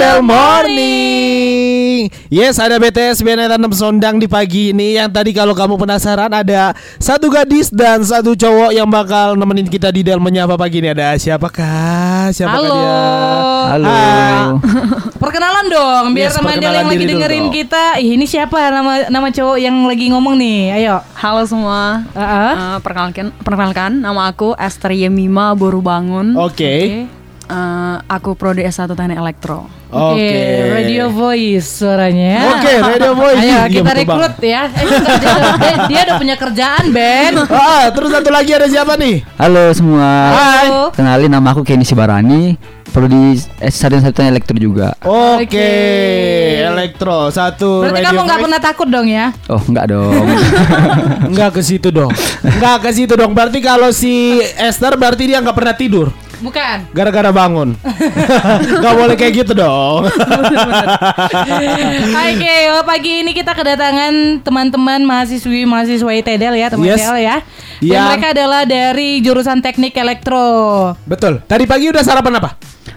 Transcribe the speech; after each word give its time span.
the 0.00 0.24
morning. 0.24 2.08
Yes, 2.32 2.56
ada 2.56 2.80
BTS 2.80 3.20
BNN 3.20 3.52
Tanam 3.52 3.74
Sondang 3.76 4.16
di 4.16 4.24
pagi 4.24 4.70
ini 4.70 4.96
Yang 4.96 5.10
tadi 5.12 5.30
kalau 5.34 5.52
kamu 5.52 5.76
penasaran 5.76 6.30
ada 6.30 6.72
satu 6.96 7.26
gadis 7.28 7.68
dan 7.68 8.00
satu 8.00 8.32
cowok 8.32 8.70
yang 8.72 8.86
bakal 8.88 9.34
nemenin 9.36 9.66
kita 9.66 9.90
di 9.92 10.00
dalam 10.00 10.22
menyapa 10.22 10.54
pagi 10.56 10.80
ini 10.80 10.94
Ada 10.94 11.18
siapakah? 11.20 12.30
Siapakah 12.32 12.56
Halo. 12.56 12.72
dia? 12.72 12.96
Halo. 13.68 13.84
Hai. 13.90 14.32
Perkenalan 15.20 15.66
dong, 15.68 16.04
biar 16.16 16.30
Yes, 16.32 16.38
teman 16.40 16.56
yang 16.56 16.72
lagi 16.72 16.96
dulu 16.96 17.10
dengerin 17.12 17.44
dong. 17.44 17.52
kita. 17.52 17.84
Ih, 18.00 18.16
ini 18.16 18.24
siapa 18.24 18.56
nama 18.72 18.92
nama 19.12 19.28
cowok 19.28 19.56
yang 19.60 19.76
lagi 19.84 20.08
ngomong 20.08 20.34
nih? 20.40 20.80
Ayo. 20.80 20.96
Halo 21.12 21.44
semua. 21.44 22.08
Heeh. 22.16 22.52
Eh, 22.56 22.78
perkenalkan, 22.80 23.26
perkenalkan, 23.44 23.90
nama 24.00 24.32
aku 24.32 24.56
Esther 24.56 24.96
Yemima 24.96 25.52
Borubangun. 25.52 26.40
Oke 26.40 27.04
Eh, 27.50 27.96
aku 28.06 28.38
prodi 28.38 28.62
S1 28.62 28.94
Teknik 28.94 29.18
Elektro. 29.18 29.66
Oke 29.90 30.70
radio 30.70 31.10
voice 31.10 31.82
suaranya. 31.82 32.30
ya. 32.30 32.42
Oke, 32.54 32.72
radio 32.78 33.10
voice. 33.18 33.42
Ayo 33.42 33.50
Iya, 33.50 33.60
kita 33.66 33.90
rekrut 33.90 34.34
ya. 34.38 34.62
Eh, 34.70 34.86
dia, 34.86 35.18
dia, 35.58 35.74
dia 35.90 36.00
udah 36.06 36.16
punya 36.16 36.36
kerjaan, 36.38 36.84
Ben. 36.94 37.34
Ah, 37.50 37.90
terus 37.90 38.14
satu 38.14 38.30
lagi 38.30 38.54
ada 38.54 38.70
siapa 38.70 38.94
nih? 38.94 39.26
Halo 39.34 39.74
semua. 39.74 40.06
Halo. 40.30 40.82
Kenalin 40.94 41.26
nama 41.26 41.50
aku 41.50 41.66
Kenny 41.66 41.82
Sibarani. 41.82 42.54
Prodi 42.90 43.34
S1 43.58 43.98
Teknik 44.14 44.30
Elektro 44.30 44.54
juga. 44.54 44.94
Oke, 45.02 45.50
Oke. 45.50 45.70
Elektro 46.62 47.34
satu. 47.34 47.82
Berarti 47.82 47.98
radio 47.98 48.14
kamu 48.14 48.20
nggak 48.26 48.40
pernah 48.46 48.60
takut 48.62 48.86
dong 48.86 49.06
ya? 49.10 49.34
Oh, 49.50 49.62
enggak 49.66 49.90
dong. 49.90 50.26
Enggak 51.30 51.50
ke 51.58 51.62
situ 51.62 51.90
dong. 51.90 52.14
Enggak 52.42 52.86
ke 52.86 52.90
situ 52.94 53.14
dong. 53.14 53.34
Berarti 53.34 53.58
kalau 53.58 53.90
si 53.90 54.38
Esther 54.54 54.94
berarti 54.94 55.26
dia 55.26 55.42
nggak 55.42 55.54
pernah 55.54 55.74
tidur. 55.74 56.10
Bukan. 56.40 56.76
Gara-gara 56.96 57.30
bangun. 57.30 57.76
Gak 58.84 58.94
boleh 58.96 59.14
kayak 59.14 59.32
gitu 59.44 59.52
dong. 59.52 60.08
Oke, 62.30 62.56
oh, 62.72 62.82
pagi 62.82 63.20
ini 63.20 63.30
kita 63.32 63.52
kedatangan 63.52 64.40
teman-teman 64.40 65.00
mahasiswi 65.04 65.64
mahasiswa 65.64 66.10
ITDL 66.10 66.54
ya, 66.56 66.66
teman 66.72 66.86
Yes. 66.88 67.00
ITDL 67.00 67.18
ya. 67.20 67.36
Dan 67.80 67.86
Yang- 67.86 68.06
mereka 68.08 68.26
adalah 68.32 68.62
dari 68.64 69.20
jurusan 69.20 69.60
Teknik 69.60 69.94
Elektro. 69.94 70.44
Betul. 71.04 71.44
Tadi 71.44 71.64
pagi 71.64 71.86
udah 71.88 72.02
sarapan 72.02 72.40
apa? 72.40 72.50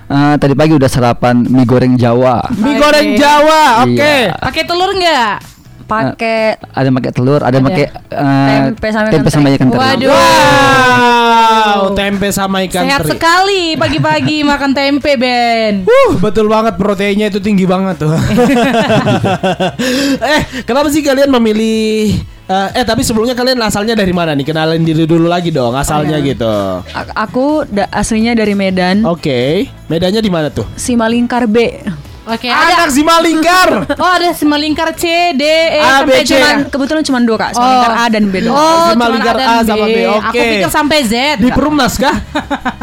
Eh, 0.04 0.36
tadi 0.38 0.54
pagi 0.54 0.76
udah 0.76 0.90
sarapan 0.92 1.42
mie 1.42 1.64
goreng 1.64 1.96
Jawa. 1.96 2.44
Mie 2.54 2.76
goreng 2.76 3.16
Jawa. 3.16 3.88
Oke. 3.88 3.98
Iya. 3.98 4.36
Pakai 4.36 4.64
telur 4.64 4.92
nggak? 4.94 5.36
Pakai 5.84 6.56
Ada 6.60 6.90
pakai 6.90 7.12
telur, 7.12 7.40
ada 7.40 7.54
Ada. 7.54 7.60
pakai 7.62 7.86
eh, 7.92 8.50
Tempe 8.72 8.88
sama 8.90 9.08
tempe 9.08 9.28
ikan 9.28 9.34
sama 9.34 9.48
ikan 9.52 9.68
teri. 9.68 9.80
Waduh. 9.80 10.12
Wow, 10.14 11.82
tempe 11.94 12.28
sama 12.30 12.58
ikan 12.66 12.84
Sehat 12.84 13.02
teri. 13.02 13.12
sekali 13.12 13.64
pagi-pagi 13.76 14.38
makan 14.52 14.72
tempe, 14.72 15.12
Ben. 15.16 15.84
Uh, 15.84 16.16
betul 16.18 16.48
banget 16.48 16.76
proteinnya 16.76 17.28
itu 17.28 17.38
tinggi 17.38 17.64
banget 17.64 18.00
tuh. 18.00 18.14
eh, 20.24 20.42
kenapa 20.64 20.88
sih 20.88 21.02
kalian 21.02 21.30
memilih 21.30 22.16
eh, 22.46 22.70
eh 22.74 22.84
tapi 22.84 23.02
sebelumnya 23.02 23.34
kalian 23.34 23.60
asalnya 23.60 23.94
dari 23.94 24.12
mana 24.12 24.34
nih? 24.34 24.46
Kenalin 24.46 24.82
diri 24.82 25.04
dulu 25.04 25.28
lagi 25.28 25.50
dong, 25.50 25.74
asalnya 25.74 26.20
gitu. 26.20 26.80
A- 26.86 27.16
aku 27.20 27.66
da- 27.66 27.90
aslinya 27.92 28.34
dari 28.34 28.54
Medan, 28.54 29.04
Oke, 29.04 29.68
medannya 29.88 30.20
di 30.20 30.32
mana 30.32 30.48
tuh? 30.48 30.66
Simalingkar 30.76 31.46
B. 31.46 31.58
Oke, 32.24 32.48
ada 32.48 32.88
Anak 32.88 32.96
Simalingkar. 32.96 33.70
Oh, 34.04 34.08
ada 34.10 34.32
Simalingkar 34.32 34.96
C, 34.96 35.36
D, 35.36 35.44
E 35.44 35.80
A, 35.80 36.08
B, 36.08 36.24
C. 36.24 36.34
Cuman 36.34 36.72
kebetulan 36.72 37.04
cuma 37.04 37.20
dua 37.20 37.36
kak, 37.38 37.50
Simalingkar 37.52 37.94
A 37.94 38.06
dan 38.08 38.24
B 38.32 38.36
doang. 38.40 38.56
Oh, 38.56 38.88
Simalingkar 38.90 39.36
cuman 39.36 39.52
A 39.52 39.56
sama 39.62 39.86
B, 39.86 39.98
Aku 40.02 40.20
oke. 40.32 40.40
pikir 40.40 40.70
sampai 40.72 40.98
Z. 41.04 41.14
Di 41.38 41.50
Perumnas 41.52 41.94
kah? 42.00 42.16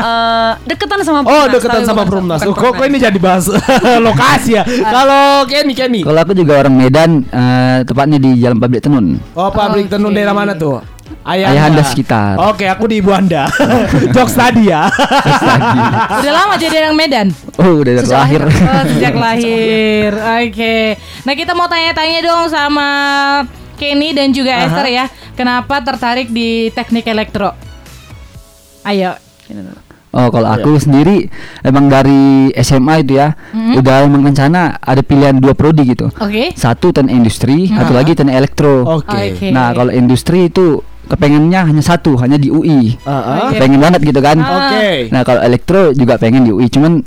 Eh, 0.00 0.52
deketan 0.64 0.96
Oh, 0.96 1.04
sama 1.04 1.20
Perumnas, 1.20 1.52
deketan 1.52 1.76
tapi 1.76 1.88
sama 1.92 2.02
Perumnas. 2.08 2.40
Oh, 2.48 2.56
kok, 2.56 2.72
kok 2.72 2.84
ini 2.88 2.96
jadi 2.96 3.18
bahas 3.20 3.52
lokasi 4.08 4.56
ya? 4.56 4.64
Kalau 4.64 5.44
Kenny, 5.44 5.76
Kenny. 5.76 6.00
Kalau 6.00 6.16
aku 6.16 6.32
juga 6.32 6.56
orang 6.56 6.72
Medan, 6.72 7.20
eh, 7.22 7.84
tepatnya 7.84 8.16
di 8.16 8.40
Jalan 8.40 8.56
Pabrik 8.56 8.80
Tenun. 8.80 9.20
Oh, 9.36 9.52
pabrik 9.52 9.92
Oke. 9.92 10.00
tenun 10.00 10.16
daerah 10.16 10.32
mana 10.32 10.56
tuh? 10.56 10.80
Ayahanda 11.20 11.84
sekitar. 11.84 12.40
Oke, 12.40 12.64
aku 12.64 12.88
di 12.88 13.04
Ibu 13.04 13.10
Anda. 13.12 13.46
Jokes 14.14 14.34
tadi 14.34 14.72
ya. 14.72 14.88
Udah 16.20 16.32
lama 16.32 16.54
jadi 16.56 16.88
orang 16.88 16.96
Medan. 16.96 17.28
Oh, 17.60 17.84
udah 17.84 17.92
dari 18.00 18.08
lahir. 18.08 18.40
Oh, 18.70 18.82
sejak 18.86 19.14
lahir. 19.16 20.10
Oke. 20.16 20.96
Nah, 21.26 21.34
kita 21.36 21.52
mau 21.52 21.68
tanya-tanya 21.68 22.18
dong 22.24 22.48
sama 22.48 22.88
Kenny 23.76 24.16
dan 24.16 24.32
juga 24.32 24.64
Esther 24.64 24.88
ya. 24.88 25.04
Kenapa 25.36 25.80
tertarik 25.84 26.28
di 26.32 26.68
teknik 26.72 27.08
elektro? 27.08 27.52
Ayo. 28.84 29.16
Oh, 30.10 30.26
kalau 30.34 30.50
aku 30.50 30.74
sendiri 30.74 31.30
emang 31.62 31.86
dari 31.86 32.50
SMA 32.58 33.06
itu 33.06 33.14
ya, 33.22 33.38
udah 33.54 34.02
emang 34.02 34.26
rencana 34.26 34.74
ada 34.82 35.06
pilihan 35.06 35.38
dua 35.38 35.54
prodi 35.54 35.86
gitu. 35.86 36.10
Oke. 36.18 36.50
Satu 36.58 36.90
teknik 36.90 37.14
industri, 37.14 37.70
satu 37.70 37.94
lagi 37.94 38.18
teknik 38.18 38.34
elektro. 38.34 38.82
Oke. 38.98 39.38
Oke. 39.38 39.48
Nah, 39.54 39.70
kalau 39.70 39.94
industri 39.94 40.50
itu 40.50 40.82
kepengennya 41.10 41.66
hanya 41.66 41.82
satu, 41.82 42.14
hanya 42.22 42.38
di 42.38 42.46
UI. 42.48 42.94
Ah, 43.02 43.10
ah. 43.10 43.36
Oke. 43.50 43.58
Pengen 43.58 43.82
banget 43.82 44.00
gitu 44.06 44.22
kan. 44.22 44.38
Oke. 44.38 45.10
Nah, 45.10 45.26
kalau 45.26 45.42
elektro 45.42 45.90
juga 45.90 46.14
pengen 46.16 46.46
di 46.46 46.54
UI, 46.54 46.70
cuman 46.70 47.02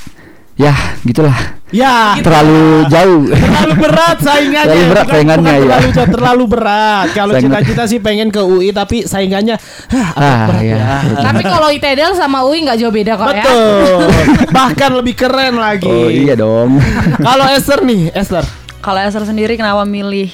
ya 0.53 0.75
gitulah. 1.01 1.33
Ya, 1.73 2.13
Terlalu 2.21 2.85
jauh. 2.85 3.25
terlalu 3.33 3.73
berat 3.81 4.17
saingannya. 4.21 4.69
Terlalu 4.69 4.85
berat 4.93 5.05
Bukan- 5.09 5.15
saingannya, 5.17 5.41
bukan 5.41 5.57
ya. 5.57 5.65
Terlalu 5.65 5.89
jauh, 5.89 6.09
terlalu 6.13 6.43
berat. 6.45 7.07
Kalau 7.17 7.33
cita-cita 7.33 7.83
sih 7.89 7.97
pengen 7.97 8.29
ke 8.29 8.41
UI 8.45 8.69
tapi 8.69 9.09
saingannya 9.09 9.57
hah, 9.89 10.09
ah, 10.13 10.39
berat 10.53 10.61
ya. 10.61 10.77
ya. 10.77 10.93
Tapi 11.17 11.41
kalau 11.41 11.73
ITDL 11.73 12.13
sama 12.13 12.45
UI 12.45 12.61
nggak 12.69 12.77
jauh 12.77 12.93
beda 12.93 13.17
kok 13.17 13.25
ya. 13.25 13.41
Betul. 13.41 14.05
Bahkan 14.53 14.91
lebih 15.01 15.15
keren 15.17 15.57
lagi. 15.57 15.89
Oh 15.89 16.13
iya 16.13 16.37
dong. 16.37 16.77
Kalau 17.17 17.45
Esther 17.49 17.81
nih, 17.81 18.13
Esther. 18.13 18.45
Kalau 18.77 19.01
Esther 19.01 19.25
sendiri 19.25 19.57
kenapa 19.57 19.81
milih 19.81 20.29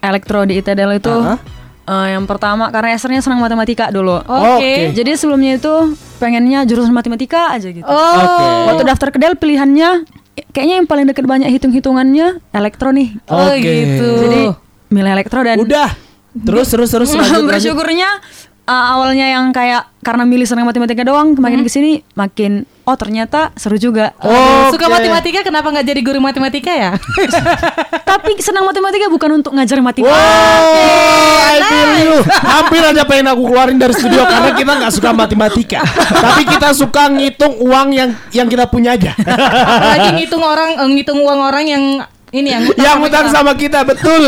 elektro 0.00 0.48
di 0.48 0.64
ITDL 0.64 0.96
itu? 0.96 1.12
Ah. 1.12 1.36
Eh, 1.84 2.08
yang 2.16 2.24
pertama 2.24 2.72
karena 2.72 2.96
Esthernya 2.96 3.20
senang 3.20 3.44
matematika 3.44 3.92
dulu. 3.92 4.16
Oke. 4.24 4.56
Oke. 4.56 4.74
Jadi 4.96 5.10
sebelumnya 5.20 5.60
itu 5.60 5.92
pengennya 6.16 6.64
jurusan 6.64 6.96
matematika 6.96 7.52
aja 7.52 7.68
gitu. 7.68 7.84
Oh. 7.84 8.16
Oke. 8.16 8.48
Waktu 8.72 8.82
daftar 8.88 9.08
ke 9.12 9.18
Del 9.20 9.36
pilihannya 9.36 10.08
kayaknya 10.56 10.74
yang 10.80 10.88
paling 10.88 11.04
deket 11.04 11.28
banyak 11.28 11.52
hitung-hitungannya 11.52 12.40
elektro 12.56 12.88
nih. 12.88 13.12
Oh, 13.28 13.52
Oke. 13.52 13.60
gitu. 13.60 14.10
Jadi 14.24 14.42
milih 14.88 15.10
elektro 15.12 15.44
dan 15.44 15.60
Udah. 15.60 15.92
Terus 16.34 16.72
terus 16.72 16.88
terus 16.90 17.10
lanjut, 17.20 17.46
bersyukurnya 17.46 18.08
uh, 18.64 18.84
awalnya 18.96 19.28
yang 19.36 19.52
kayak 19.52 19.86
karena 20.00 20.24
milih 20.24 20.48
senang 20.48 20.64
matematika 20.64 21.04
doang, 21.04 21.36
makin 21.36 21.62
ke 21.62 21.70
sini 21.70 22.00
makin 22.16 22.64
oh 22.84 22.96
ternyata 22.96 23.50
seru 23.56 23.80
juga. 23.80 24.12
Oh, 24.20 24.68
Suka 24.68 24.86
Oke. 24.88 24.94
matematika 25.00 25.40
kenapa 25.40 25.72
nggak 25.72 25.86
jadi 25.88 26.00
guru 26.04 26.20
matematika 26.20 26.72
ya? 26.72 26.92
Tapi 28.10 28.36
senang 28.40 28.68
matematika 28.68 29.08
bukan 29.08 29.40
untuk 29.42 29.52
ngajar 29.56 29.80
matematika. 29.80 30.12
Wow, 30.12 31.48
I 31.48 31.58
feel 31.64 31.92
you. 32.04 32.16
Hampir 32.28 32.82
aja 32.84 33.02
pengen 33.08 33.26
aku 33.32 33.42
keluarin 33.48 33.76
dari 33.80 33.94
studio 33.96 34.22
karena 34.32 34.50
kita 34.52 34.72
nggak 34.76 34.92
suka 34.92 35.10
matematika. 35.16 35.80
Tapi 36.12 36.42
kita 36.44 36.68
suka 36.76 37.08
ngitung 37.10 37.58
uang 37.64 37.88
yang 37.96 38.10
yang 38.30 38.46
kita 38.46 38.68
punya 38.68 38.94
aja. 38.94 39.16
Apalagi 39.16 40.08
ngitung 40.20 40.44
orang 40.44 40.70
eh, 40.78 40.88
ngitung 40.94 41.18
uang 41.24 41.40
orang 41.40 41.64
yang 41.66 41.84
ini 42.34 42.48
yang 42.50 42.62
ngutang 42.66 42.82
yang 42.82 42.98
sama 42.98 43.06
utang 43.06 43.24
kita. 43.24 43.36
sama 43.38 43.52
kita 43.54 43.78
betul. 43.86 44.22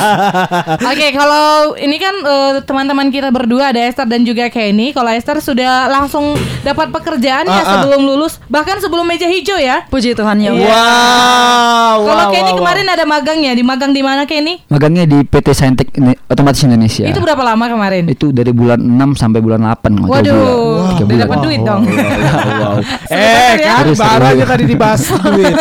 Oke, 0.92 1.06
kalau 1.16 1.72
ini 1.80 1.96
kan 1.96 2.14
eh, 2.20 2.52
teman-teman 2.68 3.08
kita 3.08 3.32
berdua 3.32 3.72
ada 3.72 3.80
Esther 3.80 4.04
dan 4.04 4.28
juga 4.28 4.52
Kenny. 4.52 4.92
Kalau 4.92 5.08
Esther 5.08 5.40
sudah 5.40 5.88
langsung 5.88 6.36
dapat 6.60 6.92
pekerjaan 6.92 7.48
ya 7.48 7.64
ah. 7.64 7.80
sebelum 7.80 8.04
lulus, 8.04 8.36
bahkan 8.52 8.76
sebelum 8.76 9.08
meja 9.08 9.24
hijau 9.24 9.56
ya. 9.56 9.88
Puji 9.88 10.12
Tuhan 10.12 10.36
ya. 10.36 10.52
Wow. 10.52 12.04
Kalau 12.04 12.24
wow, 12.28 12.32
Kenny 12.36 12.52
wow, 12.52 12.60
kemarin 12.60 12.86
ada 12.92 13.04
magangnya, 13.08 13.52
di 13.56 13.64
magang 13.64 13.96
di 13.96 14.04
mana 14.04 14.28
Kenny? 14.28 14.60
Magangnya 14.68 15.08
di 15.08 15.24
PT 15.24 15.48
Saintek 15.56 15.88
Ini- 15.96 16.20
Otomatis 16.28 16.60
Indonesia. 16.68 17.08
Itu 17.08 17.24
berapa 17.24 17.40
lama 17.40 17.64
kemarin? 17.64 18.04
Itu 18.12 18.36
dari 18.36 18.52
bulan 18.52 18.84
6 18.84 19.16
sampai 19.16 19.40
bulan 19.40 19.64
8 19.64 19.96
kalau 19.96 20.12
tiga 20.12 20.12
Waduh, 20.12 20.36
bulan. 20.36 20.92
Tiga 20.92 21.04
udah 21.08 21.18
dapat 21.24 21.38
duit 21.40 21.60
dong. 21.64 21.82
Eh, 23.14 23.54
kan 23.62 23.86
Seru, 23.86 23.94
baru 23.94 24.24
aja 24.34 24.44
tadi 24.48 24.64
dibahas 24.66 25.02
duit. 25.06 25.54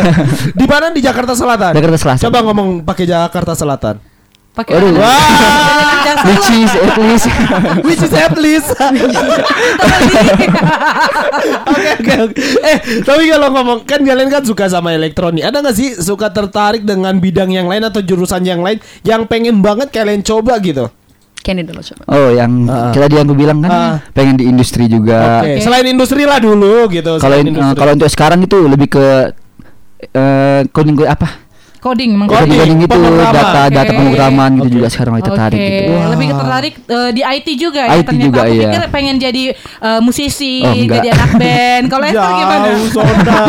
di 0.60 0.66
mana 0.68 0.94
di 0.94 1.01
Jakarta 1.02 1.34
Selatan? 1.34 1.72
Jakarta 1.74 1.98
Selatan. 1.98 2.20
Coba 2.22 2.38
ngomong 2.42 2.68
pakai 2.82 3.04
Jakarta 3.04 3.52
Selatan. 3.52 3.96
Pakai? 4.52 4.76
Wah, 4.76 6.20
Which 6.22 6.48
is 6.52 6.72
at 6.76 6.96
least 6.98 7.26
which 7.82 8.02
is 8.04 8.12
at 8.12 8.36
least. 8.36 8.68
Oke 11.64 11.88
oke 11.98 12.12
oke. 12.22 12.34
Eh, 12.60 12.76
tapi 13.00 13.22
kalau 13.26 13.48
ngomong 13.50 13.78
kan 13.82 14.00
kalian 14.02 14.28
kan 14.28 14.42
suka 14.44 14.68
sama 14.68 14.92
elektronik. 14.92 15.42
Ada 15.42 15.58
nggak 15.58 15.74
sih 15.74 15.88
suka 15.96 16.28
tertarik 16.28 16.84
dengan 16.84 17.16
bidang 17.16 17.50
yang 17.50 17.66
lain 17.66 17.82
atau 17.82 18.00
jurusan 18.00 18.44
yang 18.44 18.60
lain 18.60 18.76
yang 19.02 19.24
pengen 19.24 19.58
banget 19.60 19.88
kalian 19.88 20.20
coba 20.20 20.60
gitu? 20.60 20.92
Kenny 21.42 21.66
dulu 21.66 21.82
coba. 21.82 22.02
Oh 22.06 22.30
yang 22.30 22.70
Ah. 22.70 22.94
kita 22.94 23.10
yang 23.10 23.26
gue 23.26 23.38
bilang 23.38 23.58
kan 23.58 23.70
Ah. 23.72 23.94
pengen 24.14 24.38
di 24.38 24.46
industri 24.46 24.86
juga. 24.86 25.42
Selain 25.58 25.82
industri 25.82 26.22
lah 26.22 26.38
dulu 26.38 26.86
gitu. 26.86 27.18
Kalau 27.18 27.36
industri. 27.36 27.74
kalau 27.74 27.92
untuk 27.96 28.10
sekarang 28.12 28.38
itu 28.44 28.58
lebih 28.62 28.88
ke 28.92 29.06
eh 30.04 30.60
coding 30.68 30.98
apa? 31.04 31.28
coding 31.82 32.14
Coding. 32.14 32.46
coding 32.54 32.78
gitu 32.78 32.94
pemrograman. 32.94 33.34
data 33.34 33.62
data 33.66 33.82
Oke. 33.82 33.98
pemrograman 33.98 34.50
gitu 34.54 34.66
Oke. 34.70 34.74
juga 34.78 34.86
sekarang 34.86 35.12
lagi 35.18 35.24
tertarik 35.26 35.58
Oke, 35.58 35.66
gitu 35.66 35.92
lebih 36.14 36.28
tertarik 36.30 36.74
eh, 36.78 37.10
di 37.10 37.22
IT 37.26 37.48
juga 37.58 37.80
ya 37.82 37.92
IT 37.92 38.06
ternyata 38.06 38.22
juga, 38.22 38.40
aku 38.40 38.54
iya. 38.54 38.62
pikir 38.70 38.82
pengen 38.94 39.16
jadi 39.18 39.44
eh, 39.58 39.98
musisi, 39.98 40.54
Oh, 40.62 40.70
enggak. 40.70 40.94
jadi 41.02 41.08
anak 41.10 41.30
band. 41.34 41.84
Kalau 41.90 42.04
Esther 42.06 42.32
gimana? 42.32 42.66
Jauh, 42.70 42.86
sondang, 42.86 43.46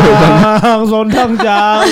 sondang 0.90 1.32
jauh. 1.38 1.86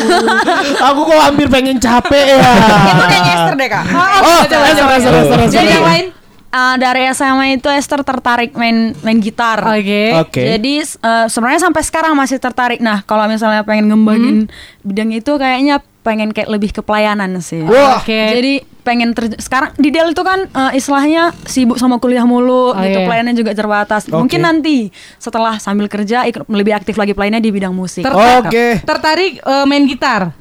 Aku 0.82 1.00
kok 1.06 1.20
hampir 1.22 1.46
pengen 1.46 1.78
capek 1.78 2.26
ya. 2.34 2.52
Itu 2.90 3.04
kayaknya 3.06 3.34
Esther 3.38 3.56
deh 3.56 3.70
kak. 3.70 3.84
Oh, 3.86 4.02
Oh, 4.02 4.42
coba, 4.42 4.66
Esther. 4.66 4.90
Esther, 4.98 5.14
Esther. 5.14 5.40
Jadi 5.46 5.70
yang 5.70 5.86
lain? 5.86 6.06
Ah, 6.52 6.76
dari 6.76 7.08
SMA 7.16 7.56
itu 7.56 7.72
Esther 7.72 8.04
tertarik 8.04 8.52
main 8.60 8.92
main 9.08 9.18
gitar. 9.24 9.64
Oke. 9.64 10.12
Oke. 10.20 10.44
Jadi 10.56 10.84
eh, 10.84 11.26
sebenarnya 11.32 11.64
sampai 11.64 11.82
sekarang 11.82 12.14
masih 12.14 12.44
tertarik. 12.44 12.84
Nah, 12.84 13.08
kalau 13.08 13.24
misalnya 13.32 13.64
pengen 13.64 13.88
ngembangin 13.88 14.52
bidang 14.84 15.16
itu 15.16 15.32
kayaknya 15.40 15.80
pengen 16.04 16.34
kayak 16.36 16.50
lebih 16.52 16.76
ke 16.76 16.82
pelayanan 16.84 17.40
sih. 17.40 17.64
Wah. 17.64 18.04
Oke. 18.04 18.36
Jadi 18.36 18.54
pengen 18.82 19.14
ter 19.14 19.30
sekarang 19.38 19.78
di 19.78 19.94
Dell 19.94 20.12
itu 20.12 20.24
kan 20.28 20.44
eh, 20.50 20.72
istilahnya 20.76 21.32
sibuk 21.48 21.80
sama 21.80 22.02
kuliah 22.04 22.26
mulu 22.28 22.74
Oh, 22.74 22.82
gitu, 22.84 23.00
iya. 23.00 23.08
pelayanannya 23.08 23.38
juga 23.38 23.56
terbatas. 23.56 24.12
Oke. 24.12 24.20
Mungkin 24.20 24.42
nanti 24.44 24.92
setelah 25.22 25.56
sambil 25.56 25.88
kerja 25.88 26.28
ikut 26.28 26.52
lebih 26.52 26.76
aktif 26.76 27.00
lagi 27.00 27.16
pelayannya 27.16 27.40
di 27.40 27.52
bidang 27.54 27.72
musik. 27.72 28.04
Oke. 28.04 28.84
tertarik 28.84 29.40
eh, 29.40 29.66
main 29.70 29.88
gitar. 29.88 30.36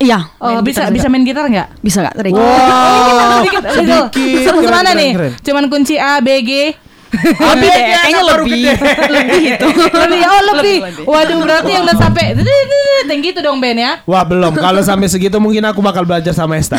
Iya, 0.00 0.18
Oh, 0.40 0.56
main 0.56 0.64
bisa 0.64 0.82
juga. 0.82 0.96
bisa 0.96 1.06
main 1.06 1.22
gitar 1.22 1.44
nggak? 1.44 1.68
bisa 1.78 2.00
nggak 2.00 2.14
tadi? 2.16 2.30
Wow. 2.32 2.40
Sedikit, 3.44 3.62
Sedikit. 3.68 4.10
Sedikit. 4.16 4.48
Keren, 4.48 4.64
Semana 4.64 4.80
keren, 4.86 4.96
nih? 4.96 5.10
keren. 5.12 5.32
Cuman 5.44 5.64
kunci 5.68 5.94
A, 5.94 6.12
B, 6.18 6.28
G. 6.40 6.50
Lebih 7.42 7.66
deh, 7.66 7.78
kayaknya 7.90 8.22
lebih 8.22 8.62
lebih 9.18 9.42
itu. 9.50 9.66
lebih 9.74 10.20
oh 10.22 10.42
lebih. 10.54 10.78
Lebih. 10.78 11.04
Waduh 11.04 11.36
berarti 11.42 11.70
yang 11.74 11.82
udah 11.82 11.98
sampai 11.98 12.38
tinggi 13.04 13.34
itu 13.34 13.42
dong 13.42 13.58
Ben 13.58 13.74
ya. 13.74 13.98
Wah 14.06 14.22
belum. 14.22 14.54
Kalau 14.54 14.78
sampai 14.78 15.10
segitu 15.10 15.36
mungkin 15.36 15.66
aku 15.66 15.82
bakal 15.82 16.06
belajar 16.06 16.30
sama 16.30 16.54
Esther. 16.54 16.78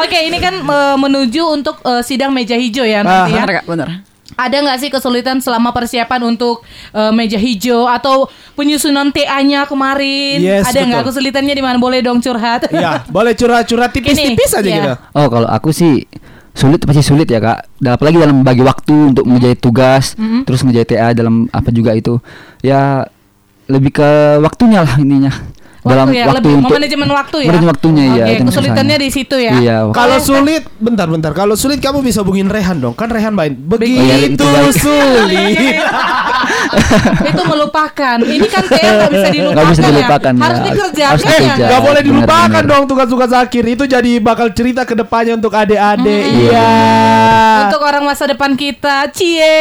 Oke 0.00 0.18
ini 0.24 0.40
kan 0.40 0.64
menuju 0.96 1.42
untuk 1.52 1.84
eh, 1.84 2.00
sidang 2.00 2.32
meja 2.32 2.56
hijau 2.56 2.80
ya 2.82 3.04
nanti 3.04 3.36
ya. 3.36 3.44
Bener. 3.60 4.08
Ada 4.38 4.62
nggak 4.62 4.78
sih 4.78 4.90
kesulitan 4.90 5.42
selama 5.42 5.70
persiapan 5.70 6.20
untuk 6.26 6.62
eh, 6.90 7.10
meja 7.10 7.36
hijau 7.36 7.86
atau 7.86 8.30
penyusunan 8.54 9.10
TA-nya 9.10 9.66
kemarin? 9.66 10.38
Yes, 10.38 10.66
Ada 10.70 10.86
nggak 10.86 11.04
kesulitannya 11.10 11.54
di 11.54 11.62
mana? 11.62 11.76
Boleh 11.78 12.00
dong 12.00 12.22
curhat. 12.22 12.70
ya, 12.70 13.02
boleh 13.14 13.34
curhat-curhat 13.34 13.90
tipis-tipis 13.90 14.52
aja 14.54 14.62
Ini, 14.62 14.70
gitu. 14.70 14.90
iya. 14.90 14.94
Oh 15.12 15.26
kalau 15.26 15.48
aku 15.50 15.74
sih 15.74 16.06
sulit 16.50 16.82
pasti 16.82 17.02
sulit 17.02 17.26
ya 17.26 17.38
kak. 17.38 17.66
Dan 17.78 17.96
apalagi 17.96 18.16
dalam 18.18 18.42
bagi 18.42 18.62
waktu 18.62 19.14
untuk 19.14 19.24
menjadi 19.26 19.56
tugas, 19.56 20.14
terus 20.44 20.60
ngerjain 20.62 20.86
TA 20.86 21.08
dalam 21.14 21.46
apa 21.50 21.70
juga 21.70 21.94
itu, 21.94 22.18
ya 22.60 23.06
lebih 23.70 23.94
ke 23.94 24.10
waktunya 24.42 24.82
lah 24.82 24.98
ininya. 24.98 25.30
Dalam 25.80 26.12
ya, 26.12 26.28
waktu 26.28 26.36
lebih 26.44 26.52
untuk 26.60 26.72
manajemen 26.76 27.08
waktu 27.08 27.36
ya. 27.40 27.48
manajemen 27.48 27.70
waktunya 27.72 28.04
Oke, 28.04 28.20
ya. 28.20 28.38
kesulitannya 28.44 28.96
di 29.00 29.08
situ 29.08 29.36
ya. 29.40 29.52
Iya. 29.56 29.76
Kalau 29.96 30.18
sulit, 30.20 30.62
bentar-bentar. 30.76 31.32
Kalau 31.32 31.54
sulit 31.56 31.80
kamu 31.80 32.04
bisa 32.04 32.20
hubungin 32.20 32.52
Rehan 32.52 32.84
dong. 32.84 32.92
Kan 32.92 33.08
Rehan 33.08 33.32
main. 33.32 33.56
Oh, 33.56 33.80
iya, 33.80 34.28
Begitu 34.28 34.36
itu 34.36 34.44
baik. 34.44 34.76
sulit. 34.76 35.56
itu 37.30 37.42
melupakan. 37.46 38.16
Ini 38.20 38.46
kan 38.48 38.64
TA 38.66 38.90
nggak 39.00 39.12
bisa 39.12 39.26
dilupakan. 39.30 39.54
Nggak 39.54 39.68
bisa 39.70 39.82
ya. 39.82 39.88
dilupakan, 39.88 40.32
ya. 40.32 40.42
Harus 40.42 40.60
dikerjakan 40.64 41.10
Harus 41.10 41.22
ya. 41.22 41.30
dikerjakan. 41.30 41.70
Gak 41.70 41.82
boleh 41.82 42.02
dilupakan 42.02 42.62
dong 42.66 42.84
tugas-tugas 42.88 43.30
akhir 43.32 43.64
itu 43.66 43.84
jadi 43.88 44.12
bakal 44.20 44.48
cerita 44.52 44.82
ke 44.84 44.94
depannya 44.94 45.34
untuk 45.38 45.52
adik-adik. 45.54 46.24
Hmm. 46.24 46.40
Iya. 46.50 46.72
Untuk 47.68 47.82
orang 47.84 48.02
masa 48.04 48.24
depan 48.28 48.52
kita, 48.56 49.08
cie. 49.12 49.58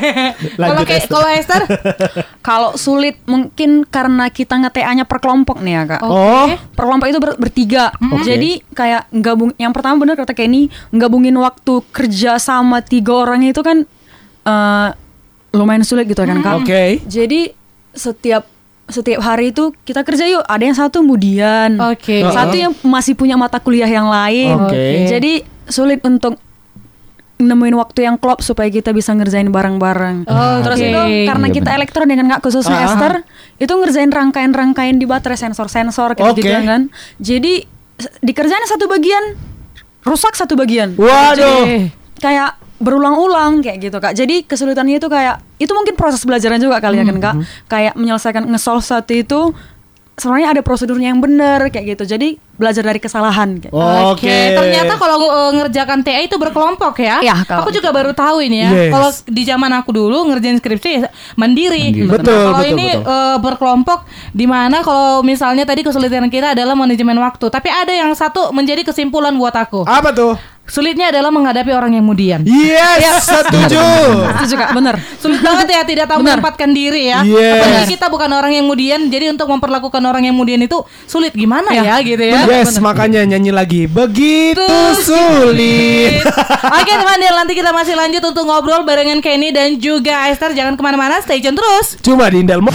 Kalau 0.60 0.82
kayak 0.84 1.02
Esther. 1.04 1.12
kalau 1.12 1.28
Esther, 1.30 1.62
Kalau 2.48 2.70
sulit 2.76 3.20
mungkin 3.28 3.84
karena 3.84 4.32
kita 4.32 4.56
nge-TA-nya 4.56 5.04
per 5.04 5.20
kelompok 5.20 5.60
nih 5.60 5.72
ya 5.76 5.82
kak. 5.96 6.02
Oh. 6.02 6.48
Per 6.48 6.84
kelompok 6.84 7.06
itu 7.08 7.20
ber- 7.20 7.38
bertiga. 7.38 7.92
Oke. 8.00 8.24
Jadi 8.24 8.50
kayak 8.72 9.12
gabung 9.20 9.52
yang 9.60 9.72
pertama 9.76 10.00
bener 10.00 10.16
kata 10.16 10.32
Kenny, 10.32 10.72
gabungin 10.92 11.36
waktu 11.36 11.84
kerja 11.92 12.40
sama 12.40 12.80
tiga 12.80 13.12
orang 13.24 13.44
itu 13.44 13.60
kan 13.60 13.84
eh, 14.44 14.88
lumayan 15.50 15.82
sulit 15.82 16.06
gitu 16.06 16.22
kan 16.22 16.38
kak. 16.38 16.54
Oke. 16.62 17.02
Jadi 17.04 17.50
setiap 17.90 18.46
setiap 18.86 19.22
hari 19.22 19.54
itu 19.54 19.70
kita 19.82 20.02
kerja 20.02 20.26
yuk. 20.26 20.42
Ada 20.44 20.62
yang 20.62 20.76
satu 20.76 21.02
kemudian, 21.02 21.78
Oke. 21.78 22.26
satu 22.26 22.54
yang 22.54 22.72
masih 22.82 23.14
punya 23.14 23.38
mata 23.38 23.62
kuliah 23.62 23.86
yang 23.86 24.10
lain. 24.10 24.54
Oke. 24.66 25.06
Jadi 25.06 25.32
sulit 25.70 26.02
untuk 26.02 26.38
nemuin 27.40 27.72
waktu 27.72 28.04
yang 28.04 28.20
klop 28.20 28.44
supaya 28.44 28.68
kita 28.68 28.92
bisa 28.92 29.16
ngerjain 29.16 29.48
bareng-bareng. 29.48 30.28
Oke. 30.28 30.60
Terus 30.66 30.78
itu 30.84 31.00
karena 31.24 31.46
Iya, 31.48 31.54
kita 31.56 31.70
elektron 31.72 32.06
dengan 32.10 32.26
kak 32.28 32.44
khususnya 32.44 32.76
Ah. 32.76 32.86
Esther 32.90 33.14
itu 33.56 33.72
ngerjain 33.72 34.12
rangkaian-rangkaian 34.12 35.00
di 35.00 35.08
baterai 35.08 35.40
sensor-sensor 35.40 36.20
kayak 36.20 36.36
Oke. 36.36 36.44
gitu 36.44 36.52
kan. 36.52 36.92
Jadi 37.16 37.64
dikerjain 38.20 38.64
satu 38.68 38.84
bagian 38.92 39.40
rusak 40.04 40.36
satu 40.36 40.52
bagian. 40.52 40.92
Waduh. 41.00 41.64
Oke. 41.64 41.78
Kayak 42.20 42.59
berulang-ulang 42.80 43.60
kayak 43.60 43.78
gitu 43.78 43.96
kak. 44.00 44.16
Jadi 44.16 44.48
kesulitannya 44.48 44.96
itu 44.96 45.06
kayak 45.12 45.44
itu 45.60 45.70
mungkin 45.76 45.94
proses 46.00 46.24
belajaran 46.24 46.56
juga 46.56 46.80
kali 46.80 46.96
ya 46.98 47.04
kan 47.04 47.18
kak. 47.20 47.34
Kayak 47.68 47.94
menyelesaikan 48.00 48.48
nge-solve 48.48 48.82
satu 48.82 49.12
itu 49.12 49.40
sebenarnya 50.16 50.58
ada 50.58 50.60
prosedurnya 50.64 51.12
yang 51.12 51.20
benar 51.20 51.68
kayak 51.68 51.96
gitu. 51.96 52.16
Jadi 52.16 52.40
belajar 52.60 52.84
dari 52.84 53.00
kesalahan. 53.00 53.56
Oke. 54.12 54.28
Ternyata 54.52 55.00
kalau 55.00 55.16
uh, 55.24 55.50
ngerjakan 55.56 56.04
TA 56.04 56.20
itu 56.20 56.36
berkelompok 56.36 57.00
ya. 57.00 57.24
Iya, 57.24 57.40
kalau- 57.42 57.64
Aku 57.64 57.72
juga 57.72 57.88
baru 57.88 58.12
tahu 58.12 58.44
ini 58.44 58.60
ya. 58.60 58.70
Yes. 58.70 58.90
Kalau 58.92 59.08
di 59.26 59.42
zaman 59.42 59.72
aku 59.72 59.90
dulu 59.90 60.28
ngerjain 60.28 60.60
skripsi 60.60 60.90
ya 60.92 61.08
mandiri. 61.34 61.88
Mandiri. 61.88 62.04
Nah, 62.04 62.12
Betul, 62.20 62.36
kalau 62.44 62.60
betul, 62.60 62.72
ini 62.76 62.86
betul. 62.92 63.08
uh, 63.08 63.36
berkelompok 63.40 63.98
di 64.30 64.44
mana 64.44 64.84
kalau 64.84 65.24
misalnya 65.24 65.64
tadi 65.64 65.80
kesulitan 65.80 66.28
kita 66.28 66.52
adalah 66.52 66.76
manajemen 66.76 67.16
waktu, 67.16 67.48
tapi 67.48 67.72
ada 67.72 67.90
yang 67.90 68.12
satu 68.12 68.52
menjadi 68.52 68.84
kesimpulan 68.84 69.32
buat 69.32 69.56
aku. 69.56 69.88
Apa 69.88 70.12
tuh? 70.12 70.36
Sulitnya 70.70 71.10
adalah 71.10 71.34
menghadapi 71.34 71.74
orang 71.74 71.98
yang 71.98 72.06
mudian. 72.06 72.46
Yes, 72.46 73.26
setuju. 73.26 73.82
Itu 74.38 74.54
juga 74.54 74.70
benar. 74.70 75.02
Sulit 75.18 75.42
banget 75.42 75.66
ya 75.66 75.82
tidak 75.82 76.06
tahu 76.06 76.22
menempatkan 76.22 76.70
diri 76.70 77.10
ya. 77.10 77.26
Yes. 77.26 77.58
Apalagi 77.58 77.86
kita 77.90 78.06
bukan 78.06 78.30
orang 78.30 78.54
yang 78.54 78.70
mudian, 78.70 79.10
jadi 79.10 79.34
untuk 79.34 79.50
memperlakukan 79.50 79.98
orang 79.98 80.30
yang 80.30 80.38
mudian 80.38 80.62
itu 80.62 80.78
sulit 81.10 81.34
gimana 81.34 81.74
ya, 81.74 81.98
gitu 81.98 82.22
ya. 82.22 82.46
Yes, 82.50 82.82
makanya 82.82 83.22
nyanyi 83.22 83.54
lagi. 83.54 83.86
Begitu 83.86 84.66
sulit. 85.06 86.18
Oke 86.60 86.92
teman-teman 86.98 87.46
nanti 87.46 87.54
kita 87.54 87.70
masih 87.70 87.94
lanjut 87.94 88.18
untuk 88.26 88.42
ngobrol 88.42 88.82
barengan 88.82 89.22
Kenny 89.22 89.54
dan 89.54 89.78
juga 89.78 90.26
Esther 90.28 90.50
Jangan 90.50 90.74
ke 90.74 90.82
mana-mana 90.82 91.22
stay 91.22 91.38
tune 91.38 91.54
terus 91.54 91.96
Cuma 92.02 92.26
di 92.26 92.42
Indelmo. 92.42 92.74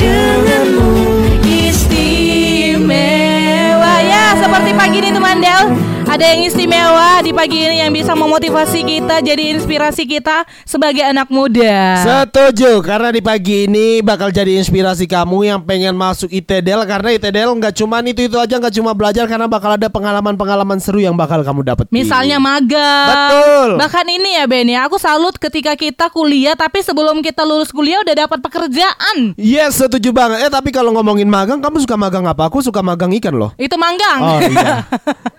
Istimewa 2.65 3.95
Ya 4.01 4.39
seperti 4.39 4.71
pagi 4.73 4.97
ini 5.03 5.11
teman 5.11 5.43
Del 5.43 5.94
Ada 6.05 6.37
yang 6.37 6.45
istimewa 6.45 7.17
di 7.25 7.33
pagi 7.33 7.65
ini 7.65 7.81
yang 7.81 7.89
bisa 7.89 8.13
memotivasi 8.13 8.85
kita 8.85 9.25
Jadi 9.25 9.57
inspirasi 9.57 10.05
kita 10.05 10.45
sebagai 10.61 11.01
anak 11.01 11.33
muda 11.33 11.97
Setuju, 12.05 12.85
karena 12.85 13.09
di 13.09 13.25
pagi 13.25 13.65
ini 13.65 14.05
bakal 14.05 14.29
jadi 14.29 14.61
inspirasi 14.61 15.09
kamu 15.09 15.49
yang 15.49 15.59
pengen 15.65 15.97
masuk 15.97 16.29
ITDL 16.29 16.85
karena 16.85 17.09
ITDL 17.17 17.57
nggak 17.57 17.73
cuma 17.73 18.05
itu 18.05 18.29
itu 18.29 18.37
aja 18.37 18.61
nggak 18.61 18.75
cuma 18.77 18.93
belajar 18.93 19.25
karena 19.25 19.49
bakal 19.49 19.73
ada 19.73 19.89
pengalaman-pengalaman 19.89 20.77
seru 20.77 21.01
yang 21.01 21.17
bakal 21.17 21.41
kamu 21.41 21.65
dapat. 21.65 21.89
Misalnya 21.89 22.37
magang 22.37 23.09
Betul. 23.09 23.69
Bahkan 23.81 24.05
ini 24.05 24.29
ya 24.37 24.45
Ben 24.45 24.67
ya 24.69 24.85
Aku 24.85 25.01
salut 25.01 25.35
ketika 25.41 25.73
kita 25.73 26.07
kuliah 26.13 26.53
Tapi 26.53 26.85
sebelum 26.85 27.19
kita 27.25 27.41
lulus 27.41 27.73
kuliah 27.73 27.99
udah 28.05 28.27
dapat 28.27 28.39
pekerjaan 28.45 29.33
Yes, 29.35 29.81
setuju 29.81 30.13
banget. 30.13 30.45
Eh 30.45 30.51
tapi 30.53 30.69
kalau 30.69 30.93
ngomongin 30.93 31.27
magang, 31.27 31.57
kamu 31.59 31.81
suka 31.81 31.97
magang 31.97 32.29
apa? 32.29 32.45
Aku 32.47 32.61
suka 32.61 32.85
magang 32.85 33.11
ikan 33.17 33.33
loh. 33.33 33.51
Itu 33.57 33.75
manggang 33.75 34.19
Oh 34.21 34.39
iya. 34.45 34.85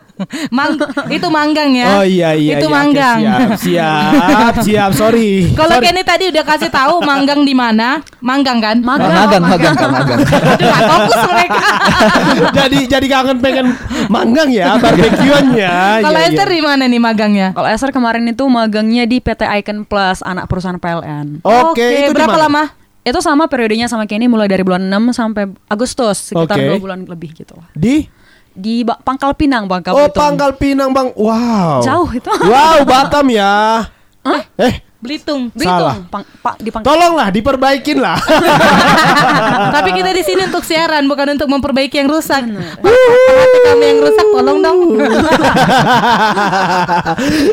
Mang, 0.48 0.80
itu 1.12 1.28
manggang 1.28 1.70
ya. 1.76 2.00
Oh 2.00 2.04
iya 2.04 2.32
iya. 2.32 2.56
Itu 2.56 2.68
iya. 2.68 2.76
Manggang. 2.76 3.18
siap, 3.20 3.50
siap, 3.60 4.54
siap. 4.66 4.90
Sorry. 4.96 5.52
Kalau. 5.52 5.76
Kenny 5.76 6.02
tadi 6.02 6.32
udah 6.32 6.44
kasih 6.44 6.72
tahu 6.72 7.04
manggang 7.04 7.44
di 7.44 7.52
mana? 7.52 8.00
Manggang 8.24 8.58
kan? 8.58 8.80
Magang, 8.80 9.12
magang, 9.12 9.44
magang, 9.44 9.74
Kak, 9.76 9.90
magang. 9.92 10.18
Aduh, 10.24 10.66
nggak 10.66 10.82
fokus 10.88 11.20
mereka. 11.28 11.60
jadi 12.58 12.78
jadi 12.96 13.06
kangen 13.06 13.38
pengen 13.44 13.66
manggang 14.08 14.48
ya, 14.50 14.80
barbekyuannya. 14.80 15.74
Kalau 16.08 16.18
Iya, 16.18 16.28
Esther 16.32 16.48
iya. 16.48 16.56
di 16.56 16.62
mana 16.64 16.82
nih 16.88 17.00
magangnya? 17.02 17.48
Kalau 17.52 17.68
Esther 17.68 17.92
kemarin 17.92 18.24
itu 18.26 18.44
magangnya 18.48 19.04
di 19.04 19.20
PT 19.20 19.44
Icon 19.44 19.84
Plus, 19.84 20.24
anak 20.24 20.48
perusahaan 20.48 20.80
PLN. 20.80 21.44
Oke, 21.44 21.84
itu 21.84 22.10
di 22.10 22.16
berapa 22.16 22.38
lama? 22.48 22.72
Itu 23.06 23.22
sama 23.22 23.46
periodenya 23.46 23.86
sama 23.86 24.10
Kenny 24.10 24.26
mulai 24.26 24.50
dari 24.50 24.66
bulan 24.66 24.82
6 24.90 25.14
sampai 25.14 25.46
Agustus, 25.70 26.34
sekitar 26.34 26.58
Oke. 26.58 26.66
dua 26.66 26.78
bulan 26.82 27.06
lebih 27.06 27.38
gitu 27.38 27.54
lah. 27.54 27.70
Di 27.70 28.02
Di 28.56 28.80
Ba- 28.82 28.96
Pangkal 28.96 29.36
Pinang, 29.36 29.68
Bangka 29.68 29.92
Oh, 29.92 30.08
Belitung. 30.08 30.16
Pangkal 30.16 30.50
Pinang, 30.56 30.90
Bang. 30.90 31.12
Wow. 31.12 31.84
Jauh 31.84 32.08
itu. 32.08 32.32
Wow, 32.42 32.82
Batam 32.82 33.28
ya. 33.28 33.84
Eh, 34.56 34.80
Belitung. 34.96 35.52
Salah. 35.54 36.00
Belitung. 36.00 36.08
Pang, 36.08 36.24
pa- 36.40 36.56
di 36.56 36.72
Pangkal. 36.72 36.88
tolonglah 36.88 37.28
diperbaikin 37.28 38.00
lah. 38.00 38.16
Tapi 39.76 39.92
kita 39.92 40.10
di 40.10 40.24
sini 40.24 40.48
untuk 40.48 40.64
siaran 40.64 41.04
bukan 41.04 41.36
untuk 41.36 41.46
memperbaiki 41.46 42.00
yang 42.00 42.08
rusak. 42.08 42.42
Hati 42.42 43.58
kami 43.62 43.84
yang 43.86 44.00
rusak 44.00 44.26
tolong 44.26 44.58
dong. 44.58 44.78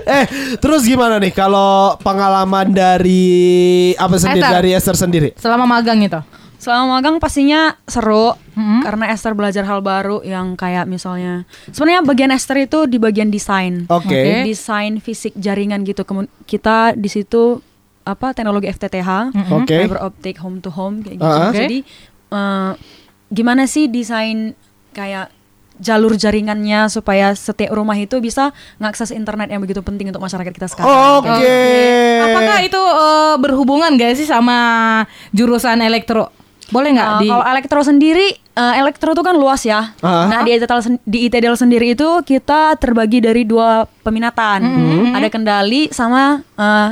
eh, 0.08 0.26
terus 0.58 0.82
gimana 0.84 1.20
nih 1.20 1.30
kalau 1.30 2.00
pengalaman 2.00 2.72
dari 2.72 3.22
apa 3.94 4.16
sendiri 4.16 4.40
Esther. 4.42 4.54
dari 4.56 4.70
Esther 4.72 4.96
sendiri? 4.98 5.30
Selama 5.36 5.68
magang 5.68 6.00
itu. 6.00 6.20
Selama 6.64 6.96
magang 6.96 7.20
pastinya 7.20 7.76
seru 7.84 8.40
Mm-mm. 8.56 8.80
karena 8.82 9.12
Esther 9.12 9.36
belajar 9.36 9.68
hal 9.68 9.84
baru 9.84 10.24
yang 10.24 10.56
kayak 10.56 10.88
misalnya 10.88 11.44
sebenarnya 11.68 12.08
bagian 12.08 12.32
Esther 12.32 12.56
itu 12.58 12.88
di 12.88 12.96
bagian 12.98 13.28
desain. 13.28 13.84
Oke. 13.92 14.08
Oke. 14.08 14.48
Desain 14.48 14.96
fisik 14.98 15.36
jaringan 15.36 15.84
gitu. 15.84 16.02
Kemu- 16.02 16.32
kita 16.48 16.96
di 16.96 17.12
situ 17.12 17.60
apa 18.04 18.32
teknologi 18.32 18.68
FTTH, 18.68 19.36
Mm-mm. 19.36 19.60
Oke. 19.60 19.76
fiber 19.78 20.00
optic 20.02 20.40
home 20.40 20.60
to 20.60 20.72
home 20.72 21.04
kayak 21.04 21.20
gitu. 21.20 21.28
Oke. 21.28 21.56
Jadi 21.58 21.78
eh, 22.32 22.72
gimana 23.28 23.68
sih 23.68 23.92
desain 23.92 24.56
kayak 24.92 25.28
jalur 25.74 26.14
jaringannya 26.14 26.86
supaya 26.86 27.34
setiap 27.34 27.74
rumah 27.74 27.98
itu 27.98 28.22
bisa 28.22 28.54
ngakses 28.78 29.10
internet 29.10 29.50
yang 29.50 29.58
begitu 29.58 29.82
penting 29.82 30.08
untuk 30.08 30.22
masyarakat 30.22 30.54
kita 30.54 30.68
sekarang. 30.70 31.20
Oke. 31.20 31.60
Apakah 32.24 32.58
itu 32.62 32.78
eh, 32.80 33.36
berhubungan 33.36 33.92
gak 33.96 34.16
sih 34.16 34.24
sama 34.24 34.58
jurusan 35.32 35.82
elektro? 35.82 36.30
Boleh 36.74 36.90
nggak 36.98 37.06
Uh, 37.06 37.20
di 37.22 37.28
Kalau 37.30 37.46
elektro 37.46 37.80
sendiri, 37.86 38.28
uh, 38.58 38.74
elektro 38.74 39.14
itu 39.14 39.22
kan 39.22 39.36
luas 39.38 39.62
ya. 39.62 39.94
Ah. 40.02 40.26
Nah 40.26 40.42
di 40.42 40.58
ITDL, 40.58 40.82
sen- 40.82 41.04
di 41.06 41.30
ITDL 41.30 41.54
sendiri 41.54 41.94
itu 41.94 42.10
kita 42.26 42.74
terbagi 42.82 43.22
dari 43.22 43.46
dua 43.46 43.86
peminatan. 44.02 44.60
Ada 45.14 45.30
kendali 45.30 45.94
sama 45.94 46.42
uh, 46.58 46.90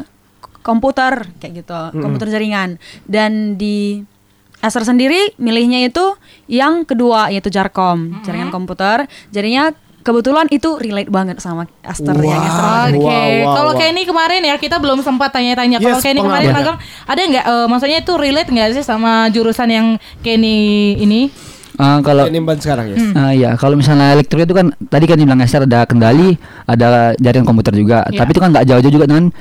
komputer 0.62 1.26
kayak 1.42 1.66
gitu, 1.66 1.74
komputer 1.98 2.30
jaringan. 2.30 2.78
Dan 3.10 3.58
di 3.58 4.06
Acer 4.62 4.86
sendiri 4.86 5.34
milihnya 5.42 5.82
itu 5.82 6.14
yang 6.46 6.86
kedua 6.86 7.34
yaitu 7.34 7.50
Jarkom, 7.50 8.22
jaringan 8.22 8.54
komputer. 8.54 9.10
Jadinya 9.34 9.74
kebetulan 10.01 10.46
itu 10.50 10.77
relate 10.77 11.10
banget 11.10 11.38
sama 11.39 11.65
Aster 11.81 12.13
yang 12.17 12.41
Acer 12.41 12.62
Wah. 12.62 12.86
Oke, 12.91 13.00
Wow, 13.01 13.29
wow, 13.46 13.53
kalau 13.55 13.72
wow. 13.74 13.79
Kenny 13.79 14.03
kemarin 14.03 14.41
ya 14.43 14.55
kita 14.58 14.77
belum 14.77 15.00
sempat 15.01 15.29
tanya-tanya. 15.31 15.77
Kalau 15.77 15.98
Yes, 15.98 16.03
Kenny 16.03 16.20
kemarin 16.20 16.50
pengalaman. 16.50 16.75
magang, 16.75 16.77
ada 17.08 17.22
nggak? 17.22 17.46
eh, 17.46 17.65
maksudnya 17.70 17.98
itu 18.01 18.13
relate 18.17 18.50
nggak 18.50 18.70
sih 18.75 18.84
sama 18.84 19.29
jurusan 19.29 19.70
yang 19.70 19.88
Kenny 20.22 20.58
ini? 20.98 21.29
Eh, 21.72 22.00
kalau 22.05 22.29
Ini 22.29 22.38
ban 22.46 22.60
sekarang 22.62 22.93
ya. 22.93 22.98
Ah, 23.17 23.31
iya, 23.34 23.50
kalau 23.58 23.74
misalnya 23.74 24.13
elektro 24.13 24.38
itu 24.38 24.53
kan 24.53 24.70
tadi 24.86 25.05
kan 25.10 25.17
dibilang 25.17 25.41
Esther 25.41 25.65
ada 25.65 25.88
kendali, 25.89 26.38
ada 26.70 27.17
jaringan 27.17 27.48
komputer 27.48 27.74
juga. 27.74 28.05
Iya. 28.12 28.22
Tapi 28.22 28.29
itu 28.36 28.41
kan 28.43 28.50
nggak 28.53 28.65
jauh-jauh 28.70 28.93
juga 28.93 29.05
dengan 29.10 29.34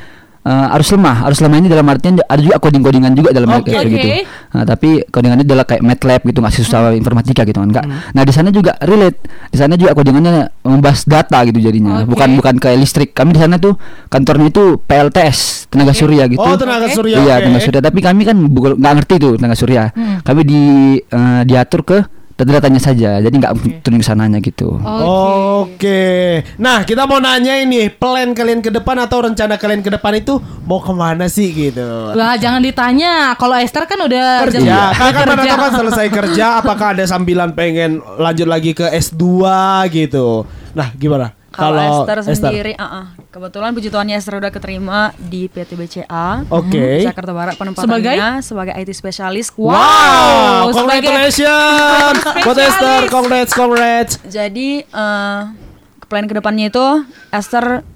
eh, 0.44 0.74
arus 0.78 0.88
lemah. 0.94 1.16
Arus 1.28 1.40
lemah 1.44 1.56
ini 1.60 1.68
dalam 1.68 1.86
artian 1.88 2.16
ada 2.20 2.40
juga 2.40 2.56
coding-codingan 2.60 3.12
juga 3.12 3.30
dalam 3.34 3.48
Oke. 3.50 3.68
elektro 3.68 3.88
gitu. 3.88 4.08
Nah, 4.50 4.64
tapi 4.66 4.90
codingannya 5.08 5.44
adalah 5.46 5.64
kayak 5.68 5.82
MATLAB 5.84 6.22
gitu, 6.32 6.38
nggak 6.40 6.54
susah 6.54 6.80
informatika 6.96 7.42
gitu 7.44 7.58
kan, 7.60 7.68
enggak. 7.68 7.84
Hmm. 7.86 7.98
Nah, 8.16 8.22
di 8.24 8.32
sana 8.32 8.48
juga 8.50 8.72
relate. 8.82 9.18
Di 9.52 9.58
sana 9.58 9.74
juga 9.76 9.92
codingannya 9.92 10.32
membahas 10.64 11.00
data 11.04 11.38
gitu 11.48 11.58
jadinya. 11.60 12.02
Oke. 12.04 12.16
Bukan 12.16 12.28
bukan 12.40 12.54
kayak 12.56 12.78
listrik. 12.80 13.10
Kami 13.12 13.36
di 13.36 13.40
sana 13.40 13.60
tuh 13.60 13.76
kantornya 14.08 14.48
itu 14.48 14.80
PLTS, 14.80 15.70
tenaga 15.70 15.92
surya 15.92 16.24
gitu. 16.30 16.40
Oh, 16.40 16.56
tenaga 16.56 16.88
Oke. 16.88 16.96
surya. 16.96 17.16
Iya, 17.20 17.34
oke. 17.38 17.44
tenaga 17.48 17.60
surya. 17.64 17.80
Tapi 17.84 17.98
kami 18.00 18.22
kan 18.24 18.36
bukan 18.48 18.70
nggak 18.80 18.92
ngerti 19.02 19.14
tuh 19.20 19.32
tenaga 19.36 19.56
surya. 19.56 19.82
Hmm. 19.92 20.18
Kami 20.24 20.40
di 20.46 20.62
eh, 21.00 21.42
diatur 21.44 21.82
ke 21.84 22.19
data-datanya 22.40 22.80
saja. 22.80 23.20
Jadi 23.20 23.34
nggak 23.36 23.52
turun 23.80 24.00
ke 24.00 24.06
sananya 24.06 24.40
gitu. 24.40 24.80
Oke. 24.80 26.40
Nah, 26.56 26.82
kita 26.82 27.04
mau 27.04 27.18
nanya 27.18 27.56
ini, 27.56 27.88
plan 27.88 28.32
kalian 28.32 28.60
ke 28.60 28.70
depan 28.70 28.96
atau 28.98 29.22
rencana 29.22 29.54
kalian 29.54 29.80
ke 29.80 29.90
depan 29.90 30.16
itu 30.16 30.36
mau 30.64 30.80
ke 30.80 30.90
mana 30.90 31.26
sih 31.26 31.50
gitu? 31.50 31.84
Lah 32.10 32.34
jangan 32.34 32.58
ditanya. 32.58 33.34
Kalau 33.34 33.54
Esther 33.54 33.84
kan 33.84 34.00
udah 34.00 34.48
Kerja. 34.48 34.58
jam- 34.58 34.92
Kan 34.92 35.10
kan 35.12 35.26
kerja. 35.34 35.52
kan 35.54 35.72
selesai 35.76 36.06
kerja, 36.08 36.46
apakah 36.58 36.92
ada 36.92 37.04
sambilan 37.04 37.52
pengen 37.52 38.00
lanjut 38.16 38.46
lagi 38.46 38.72
ke 38.72 38.88
S2 38.88 39.44
gitu? 39.90 40.48
Nah, 40.70 40.94
gimana? 40.94 41.34
Kalau 41.50 42.06
Esther 42.06 42.18
sendiri, 42.24 42.72
uh-uh. 42.74 43.10
kebetulan 43.28 43.70
puji 43.70 43.88
Tuhannya 43.88 44.14
Esther 44.14 44.38
udah 44.38 44.48
keterima 44.48 45.10
di 45.16 45.46
PT 45.46 45.74
BCA 45.74 46.46
Oke. 46.46 47.02
Jakarta 47.02 47.30
Barat 47.30 47.54
penempatannya 47.54 47.90
Sebagai? 47.90 48.16
sebagai, 48.40 48.72
IT 48.76 48.90
spesialis. 48.92 49.50
Wow, 49.52 49.74
sebagai- 50.70 50.74
congratulations, 51.02 52.18
buat 52.46 52.54
Esther, 52.56 53.00
congrats, 53.08 53.52
congrats. 53.52 54.12
Jadi 54.22 54.82
eh 54.82 55.40
plan 56.06 56.24
ke 56.24 56.32
depannya 56.32 56.68
itu 56.68 56.86
Esther 57.28 57.86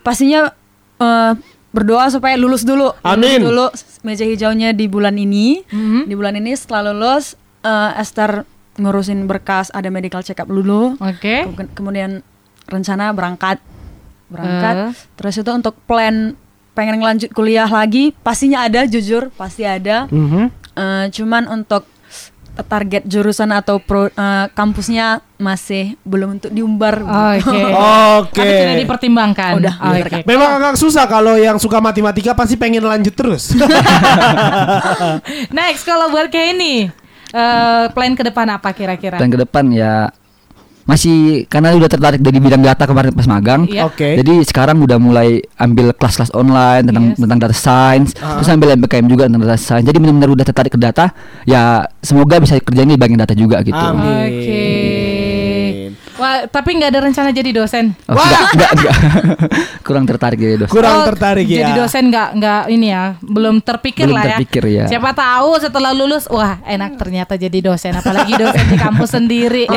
pastinya 0.00 0.50
eh, 0.96 1.32
berdoa 1.70 2.08
supaya 2.08 2.34
lulus 2.34 2.62
dulu. 2.62 2.90
Amin. 3.02 3.38
Lulus 3.38 3.44
dulu 3.44 3.66
meja 4.02 4.22
hijaunya 4.22 4.70
di 4.70 4.86
bulan 4.86 5.14
ini. 5.14 5.62
Mhm. 5.64 6.06
Di 6.06 6.14
bulan 6.14 6.34
ini 6.34 6.54
setelah 6.54 6.90
lulus 6.90 7.34
eh, 7.60 7.90
Esther 7.96 8.42
ngurusin 8.76 9.24
berkas 9.24 9.70
ada 9.70 9.88
medical 9.88 10.20
check 10.20 10.36
up 10.36 10.46
dulu. 10.46 10.94
Oke. 10.96 11.46
Ke- 11.48 11.72
Kemudian 11.72 12.22
rencana 12.66 13.14
berangkat. 13.14 13.58
Berangkat. 14.26 14.74
Eh. 14.74 14.90
Terus 15.18 15.34
itu 15.38 15.50
untuk 15.50 15.74
plan 15.86 16.34
pengen 16.76 17.00
ngelanjut 17.00 17.32
kuliah 17.32 17.64
lagi 17.64 18.12
pastinya 18.20 18.68
ada 18.68 18.84
jujur 18.84 19.32
pasti 19.32 19.64
ada. 19.64 20.04
Mhm. 20.12 20.52
Eh, 20.76 21.04
cuman 21.08 21.48
untuk 21.48 21.88
target 22.64 23.04
jurusan 23.04 23.52
atau 23.52 23.76
pro, 23.80 24.08
eh, 24.08 24.46
kampusnya 24.56 25.20
masih 25.36 25.96
belum 26.04 26.40
untuk 26.40 26.48
diumbar. 26.52 27.04
Oke. 27.36 27.60
Oke. 28.20 28.40
Tapi 28.40 28.52
sudah 28.64 28.76
dipertimbangkan. 28.80 29.52
Udah, 29.60 29.74
Oke. 29.76 30.24
Memang 30.24 30.56
agak 30.56 30.80
susah 30.80 31.04
kalau 31.04 31.36
yang 31.36 31.60
suka 31.60 31.80
matematika 31.80 32.32
pasti 32.32 32.56
pengen 32.56 32.84
lanjut 32.84 33.12
terus. 33.12 33.52
Next 35.56 35.84
kalau 35.84 36.08
buat 36.08 36.32
Kenny, 36.32 36.88
eh 37.32 37.84
plan 37.92 38.12
ke 38.16 38.24
depan 38.24 38.48
apa 38.52 38.72
kira-kira? 38.72 39.20
Dan 39.20 39.28
ke 39.28 39.40
depan 39.44 39.68
ya 39.72 40.08
masih 40.86 41.44
karena 41.46 41.74
udah 41.74 41.90
tertarik 41.90 42.22
dari 42.22 42.38
bidang 42.38 42.62
data 42.62 42.86
kemarin 42.86 43.10
pas 43.10 43.26
magang. 43.26 43.66
Iya. 43.66 43.90
Oke. 43.90 44.16
Jadi 44.16 44.46
sekarang 44.46 44.78
udah 44.78 44.96
mulai 44.96 45.42
ambil 45.58 45.90
kelas-kelas 45.90 46.30
online 46.32 46.86
tentang 46.86 47.04
Yes. 47.10 47.18
tentang 47.18 47.38
data 47.42 47.56
science, 47.56 48.10
Ah. 48.18 48.38
terus 48.38 48.48
ambil 48.48 48.68
MBKM 48.74 49.06
juga 49.06 49.26
tentang 49.26 49.42
data 49.42 49.58
science. 49.58 49.84
Jadi 49.84 49.98
benar-benar 49.98 50.30
udah 50.32 50.44
tertarik 50.46 50.72
ke 50.72 50.80
data. 50.80 51.10
Ya 51.42 51.84
semoga 52.00 52.38
bisa 52.38 52.54
kerjain 52.62 52.86
di 52.86 52.94
bagian 52.94 53.18
data 53.18 53.34
juga 53.34 53.60
gitu. 53.60 53.74
Amin. 53.76 54.30
Oke. 54.30 54.66
Wah, 56.16 56.48
tapi 56.48 56.80
nggak 56.80 56.90
ada 56.90 57.00
rencana 57.02 57.28
jadi 57.28 57.52
dosen. 57.52 57.92
Oh, 58.08 58.16
enggak, 58.16 58.42
enggak, 58.50 58.70
enggak. 58.72 58.96
Kurang 59.86 60.04
tertarik 60.04 60.38
jadi 60.38 60.56
dosen. 60.56 60.72
Kurang 60.72 60.94
Oh, 60.96 61.04
tertarik 61.06 61.44
ya. 61.44 61.60
Jadi 61.60 61.72
dosen 61.76 62.08
nggak 62.08 62.28
nggak 62.34 62.62
ini 62.70 62.86
ya, 62.88 63.04
belum 63.20 63.60
terpikir 63.60 64.08
Belum 64.08 64.16
lah 64.16 64.24
ya. 64.24 64.28
terpikir, 64.40 64.64
ya. 64.64 64.84
Siapa 64.88 65.12
tahu 65.12 65.60
setelah 65.60 65.92
lulus, 65.92 66.24
wah 66.26 66.56
enak 66.64 66.96
ternyata 66.96 67.36
jadi 67.36 67.58
dosen, 67.62 67.92
apalagi 67.92 68.32
dosen 68.34 68.64
di 68.64 68.76
kampus 68.76 69.12
sendiri. 69.12 69.68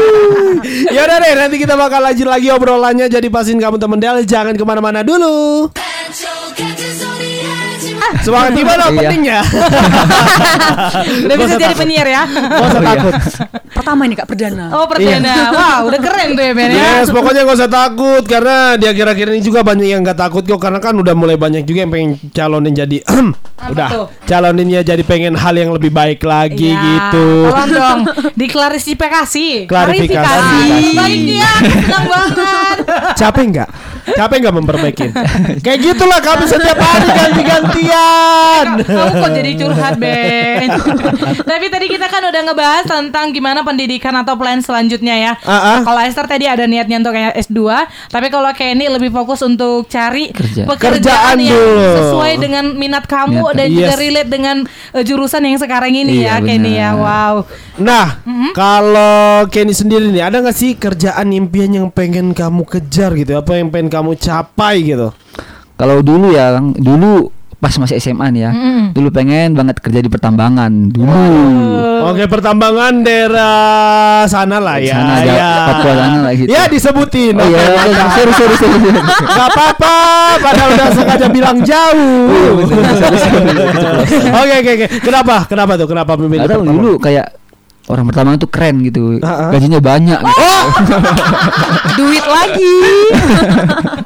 ya 0.94 1.00
udah 1.02 1.16
deh, 1.18 1.32
nanti 1.34 1.56
kita 1.58 1.74
bakal 1.74 1.98
lanjut 2.00 2.26
lagi 2.26 2.48
obrolannya. 2.48 3.06
Jadi 3.06 3.26
pasin 3.26 3.58
kamu 3.58 3.76
temen 3.76 3.98
Del, 3.98 4.22
jangan 4.22 4.54
ke 4.54 4.62
mana-mana 4.62 5.02
dulu. 5.02 5.66
Semangat 8.22 8.52
gimana 8.54 8.82
Iya. 8.84 8.92
openingnya? 8.92 9.38
Udah 11.26 11.36
bisa 11.36 11.54
jadi 11.56 11.74
penyiar 11.74 12.06
ya. 12.06 12.22
Gak 12.22 12.38
usah 12.60 12.70
Oh, 12.70 12.78
iya. 12.78 12.88
takut. 12.88 13.14
Pertama 13.86 14.02
ini 14.10 14.18
Kak 14.18 14.26
perdana. 14.26 14.66
Oh 14.74 14.90
perdana, 14.90 15.54
wah 15.54 15.86
udah 15.86 16.00
keren 16.02 16.34
tuh 16.34 16.42
ya 16.42 16.52
Ben 16.58 16.74
ya. 16.74 16.82
Yes, 16.98 17.06
pokoknya 17.14 17.46
gak 17.46 17.54
usah 17.54 17.70
takut 17.70 18.26
karena 18.26 18.74
di 18.74 18.90
akhir-akhir 18.90 19.30
ini 19.30 19.38
juga 19.46 19.62
banyak 19.62 19.86
yang 19.86 20.02
gak 20.02 20.26
takut 20.26 20.42
kok 20.42 20.58
karena 20.58 20.82
kan 20.82 20.90
udah 20.98 21.14
mulai 21.14 21.38
banyak 21.38 21.62
juga 21.62 21.86
yang 21.86 21.94
pengen 21.94 22.18
calonin 22.34 22.74
jadi 22.74 22.98
udah 23.78 23.88
tuh? 23.94 24.06
caloninnya 24.26 24.82
jadi 24.82 24.98
pengen 25.06 25.38
hal 25.38 25.54
yang 25.54 25.70
lebih 25.70 25.94
baik 25.94 26.18
lagi 26.26 26.74
Iya, 26.74 26.82
gitu. 26.82 27.26
Tolong 27.46 27.70
dong, 27.70 28.00
diklarifikasi. 28.42 29.70
Klarifikasi. 29.70 30.66
Baik 30.98 31.22
ya, 31.30 31.52
senang 31.62 32.06
banget. 32.10 32.76
Capek 33.14 33.44
nggak? 33.54 33.70
Capek 34.06 34.36
nggak 34.38 34.54
memperbaikin? 34.54 35.10
Kayak 35.58 35.78
gitulah 35.82 36.22
kami 36.22 36.44
setiap 36.46 36.78
hari 36.78 37.08
ganti-gantian. 37.10 38.66
Kamu 38.86 39.12
kok 39.18 39.30
jadi 39.32 39.50
curhat 39.56 39.94
Ben 39.96 40.68
Tapi 41.50 41.66
tadi 41.66 41.86
kita 41.88 42.06
kan 42.06 42.22
udah 42.22 42.42
ngebahas 42.44 42.84
tentang 42.86 43.34
gimana 43.34 43.62
pendidikan 43.62 44.14
atau 44.14 44.38
plan 44.38 44.62
selanjutnya 44.62 45.14
ya 45.16 45.32
ah. 45.42 45.82
Kalau 45.82 46.00
Esther 46.00 46.26
tadi 46.26 46.46
ada 46.46 46.64
niatnya 46.64 47.00
untuk 47.00 47.12
kayak 47.12 47.34
S2 47.40 47.60
Tapi 48.08 48.26
kalau 48.28 48.50
Kenny 48.52 48.86
lebih 48.86 49.10
fokus 49.10 49.42
untuk 49.42 49.88
cari 49.88 50.30
Kerja. 50.30 50.64
pekerjaan 50.64 51.36
Kerjaan 51.36 51.36
yang 51.40 51.56
dulu. 51.56 51.90
sesuai 51.98 52.32
dengan 52.38 52.64
minat 52.74 53.04
kamu 53.04 53.42
Minat. 53.42 53.54
Dan 53.56 53.66
juga 53.72 53.94
relate 53.96 54.30
dengan 54.30 54.56
eh, 54.92 55.02
jurusan 55.02 55.42
yang 55.42 55.58
sekarang 55.58 55.92
ini 55.92 56.22
Iya, 56.22 56.38
ya 56.38 56.44
Kenny 56.44 56.72
ya. 56.76 56.90
Wow 56.94 57.34
Nah, 57.76 58.24
kalau 58.56 59.44
Kenny 59.52 59.76
sendiri 59.76 60.08
nih, 60.08 60.24
ada 60.24 60.40
nggak 60.40 60.56
sih 60.56 60.72
kerjaan 60.74 61.28
impian 61.28 61.68
yang 61.68 61.88
pengen 61.92 62.32
kamu 62.32 62.64
kejar 62.64 63.12
gitu? 63.12 63.36
Apa 63.36 63.60
yang 63.60 63.68
pengen 63.68 63.92
kamu 63.96 64.12
capai 64.20 64.84
gitu? 64.84 65.08
Kalau 65.80 66.04
dulu 66.04 66.36
ya, 66.36 66.60
dulu 66.60 67.32
pas 67.56 67.72
masih 67.80 67.96
SMA 67.96 68.28
nih 68.36 68.40
ya, 68.44 68.50
dulu 68.92 69.08
pengen 69.08 69.56
banget 69.56 69.80
kerja 69.80 70.04
di 70.04 70.12
pertambangan 70.12 70.68
dulu. 70.92 71.24
Oke, 72.06 72.28
pertambangan 72.28 73.00
daerah 73.02 74.22
sana 74.28 74.60
lah 74.60 74.76
ya. 74.76 75.00
Sana 75.00 75.14
ya. 75.24 75.52
Papua 75.64 75.92
sana 75.96 76.18
lah 76.20 76.32
gitu. 76.36 76.48
Ya 76.52 76.68
disebutin. 76.68 77.34
Oh 77.36 77.48
iya, 77.48 77.60
sorry, 78.12 78.32
sorry, 78.36 78.54
sorry, 78.60 78.76
apa-apa, 79.26 79.96
padahal 80.38 80.68
udah 80.76 80.88
sengaja 80.92 81.26
bilang 81.32 81.58
jauh. 81.64 82.28
Oke 84.32 84.54
oke 84.60 84.70
oke. 84.76 84.86
Kenapa? 85.00 85.48
Kenapa 85.48 85.72
tuh? 85.80 85.88
Kenapa 85.88 86.12
memilih 86.16 86.48
dulu 86.60 87.00
kayak 87.00 87.35
orang 87.86 88.04
pertama 88.10 88.34
itu 88.34 88.48
keren 88.50 88.82
gitu, 88.82 89.22
ah. 89.22 89.54
gajinya 89.54 89.78
banyak. 89.78 90.18
Gitu. 90.18 90.42
Duit 91.98 92.24
lagi. 92.26 92.78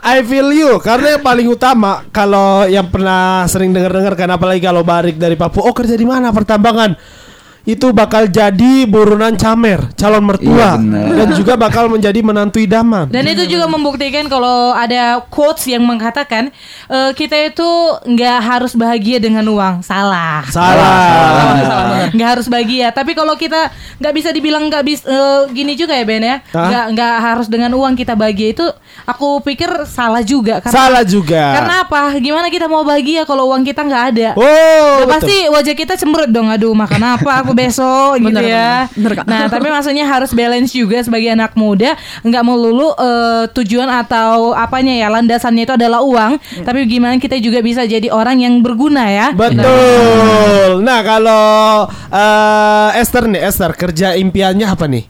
I 0.01 0.21
feel 0.25 0.53
you 0.53 0.81
karena 0.81 1.17
yang 1.17 1.23
paling 1.25 1.47
utama 1.49 2.05
kalau 2.13 2.65
yang 2.69 2.89
pernah 2.89 3.45
sering 3.49 3.73
dengar-dengar 3.73 4.17
kan 4.17 4.29
apalagi 4.33 4.61
kalau 4.65 4.85
balik 4.85 5.17
dari 5.17 5.37
Papua 5.37 5.69
oh 5.69 5.75
kerja 5.77 5.97
di 5.97 6.05
mana 6.09 6.33
pertambangan 6.33 7.20
itu 7.69 7.93
bakal 7.93 8.25
jadi 8.25 8.88
buronan 8.88 9.37
camer 9.37 9.93
calon 9.93 10.25
mertua. 10.25 10.81
Iya, 10.81 11.17
dan 11.23 11.29
juga 11.37 11.61
bakal 11.61 11.93
menjadi 11.93 12.21
menantu 12.25 12.57
idaman. 12.57 13.12
Dan 13.12 13.29
itu 13.29 13.45
juga 13.45 13.69
membuktikan 13.69 14.25
kalau 14.33 14.73
ada 14.73 15.21
quotes 15.29 15.69
yang 15.69 15.85
mengatakan 15.85 16.49
eh, 16.88 17.11
kita 17.12 17.52
itu 17.52 17.69
nggak 18.09 18.38
harus 18.40 18.73
bahagia 18.73 19.21
dengan 19.21 19.45
uang. 19.45 19.85
Salah. 19.85 20.49
salah. 20.49 22.09
Nggak 22.17 22.29
harus 22.38 22.47
bahagia. 22.49 22.88
Tapi 22.97 23.12
kalau 23.12 23.37
kita 23.37 23.69
nggak 24.00 24.14
bisa 24.17 24.29
dibilang 24.33 24.73
nggak 24.73 24.85
bisa 24.85 25.05
gini 25.52 25.76
juga 25.76 25.93
ya 25.97 26.05
Ben 26.09 26.25
ya. 26.25 26.37
Nggak 26.49 26.85
nggak 26.97 27.14
harus 27.21 27.47
dengan 27.52 27.76
uang 27.76 27.93
kita 27.93 28.17
bahagia 28.17 28.57
itu 28.57 28.67
aku 29.05 29.45
pikir 29.45 29.69
salah 29.85 30.25
juga. 30.25 30.64
Karena 30.64 30.75
salah 30.75 31.05
juga. 31.05 31.45
Karena 31.61 31.75
apa? 31.85 32.17
Gimana 32.17 32.49
kita 32.49 32.67
mau 32.67 32.83
bahagia 32.88 33.29
kalau 33.29 33.52
uang 33.52 33.62
kita 33.69 33.85
nggak 33.85 34.05
ada? 34.17 34.29
Oh 34.40 35.05
pasti 35.05 35.47
wajah 35.52 35.75
kita 35.76 35.95
cemberut 36.00 36.33
dong. 36.33 36.49
Aduh 36.49 36.73
makan 36.73 37.21
apa 37.21 37.45
aku 37.45 37.50
besok 37.52 38.19
gitu 38.19 38.30
Bener, 38.33 38.45
ya 38.45 38.73
bener, 38.92 39.12
bener, 39.16 39.26
nah 39.26 39.42
tapi 39.47 39.66
maksudnya 39.66 40.04
harus 40.04 40.30
balance 40.30 40.71
juga 40.71 41.00
sebagai 41.00 41.28
anak 41.28 41.54
muda 41.54 41.95
nggak 42.21 42.42
melulu 42.42 42.92
eh, 42.95 43.45
tujuan 43.52 43.88
atau 43.88 44.52
apanya 44.52 44.95
ya 44.95 45.09
landasannya 45.09 45.64
itu 45.64 45.75
adalah 45.75 46.00
uang 46.00 46.33
Iya. 46.40 46.64
tapi 46.64 46.85
gimana 46.85 47.16
kita 47.16 47.37
juga 47.37 47.59
bisa 47.59 47.83
jadi 47.83 48.09
orang 48.09 48.40
yang 48.40 48.54
berguna 48.59 49.07
ya 49.07 49.26
betul 49.33 50.80
nah 50.80 51.00
kalau 51.00 51.87
eh, 52.09 52.88
Esther 52.97 53.26
nih 53.26 53.42
Esther 53.42 53.73
kerja 53.73 54.14
impiannya 54.14 54.66
apa 54.66 54.87
nih 54.87 55.04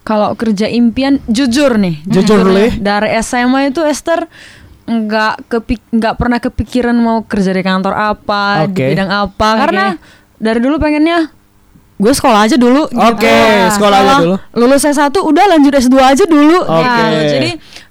Kalau 0.00 0.32
kerja 0.32 0.64
impian 0.66 1.20
jujur 1.28 1.76
nih. 1.76 2.00
Jujur, 2.02 2.42
Le. 2.42 2.72
Dari 2.72 3.14
SMA 3.20 3.68
itu 3.68 3.84
Esther 3.84 4.26
nggak 4.82 5.46
kepik 5.46 5.86
nggak 5.92 6.14
pernah 6.18 6.38
kepikiran 6.40 6.96
mau 6.96 7.22
kerja 7.22 7.54
di 7.54 7.62
kantor 7.62 7.94
apa, 7.94 8.66
di 8.66 8.74
Oke. 8.74 8.84
bidang 8.90 9.06
apa 9.06 9.48
Oke. 9.54 9.60
karena 9.60 9.84
dari 10.34 10.58
dulu 10.58 10.82
pengennya 10.82 11.30
gue 12.00 12.12
sekolah 12.16 12.48
aja 12.48 12.56
dulu 12.56 12.88
gitu. 12.88 13.04
Oke, 13.04 13.36
sekolah 13.76 13.96
aja 14.00 14.14
dulu. 14.24 14.36
Lulus 14.56 14.88
S1 14.88 15.12
udah 15.12 15.44
lanjut 15.52 15.72
S2 15.76 15.96
aja 16.00 16.24
dulu 16.24 16.64
Oke. 16.64 16.80
gitu. 16.80 17.04
Jadi 17.36 17.50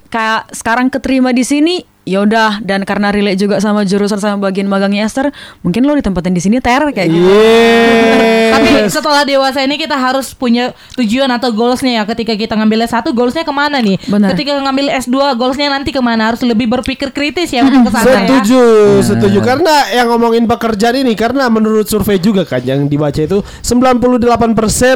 kayak 0.09 0.49
sekarang 0.49 0.89
keterima 0.89 1.29
di 1.29 1.45
sini 1.45 1.85
ya 2.09 2.25
udah 2.25 2.57
dan 2.65 2.81
karena 2.81 3.13
relate 3.13 3.37
juga 3.37 3.61
sama 3.61 3.85
jurusan 3.85 4.17
sama 4.17 4.49
bagian 4.49 4.65
magangnya 4.65 5.05
Esther, 5.05 5.29
mungkin 5.61 5.85
lo 5.85 5.93
ditempatin 5.93 6.33
di 6.33 6.41
sini 6.41 6.57
ter 6.57 6.81
kayak 6.81 7.05
gitu. 7.05 7.29
Yes. 7.29 8.49
Tapi 8.49 8.69
setelah 8.89 9.21
dewasa 9.21 9.61
ini 9.61 9.77
kita 9.77 9.93
harus 9.93 10.33
punya 10.33 10.73
tujuan 10.97 11.29
atau 11.29 11.53
goalsnya 11.53 12.01
ya. 12.01 12.03
Ketika 12.09 12.33
kita 12.33 12.57
ngambil 12.57 12.89
S1 12.89 13.05
goalsnya 13.13 13.45
ke 13.45 13.53
mana 13.53 13.77
nih? 13.77 14.01
Benar. 14.09 14.33
Ketika 14.33 14.57
ngambil 14.57 14.89
S2 15.05 15.17
goalsnya 15.37 15.69
nanti 15.69 15.93
ke 15.93 16.01
mana? 16.01 16.33
Harus 16.33 16.41
lebih 16.41 16.65
berpikir 16.65 17.13
kritis 17.13 17.53
ya 17.53 17.61
untuk 17.61 17.87
ke 17.87 17.91
sana 17.93 18.25
ya. 18.25 18.41
Setuju, 18.41 18.63
setuju 19.05 19.39
karena 19.45 19.75
yang 19.93 20.09
ngomongin 20.09 20.49
pekerjaan 20.49 20.97
ini 21.05 21.13
karena 21.13 21.45
menurut 21.53 21.85
survei 21.85 22.17
juga 22.17 22.41
kan 22.43 22.65
yang 22.65 22.89
dibaca 22.89 23.21
itu 23.21 23.45
98% 23.61 24.25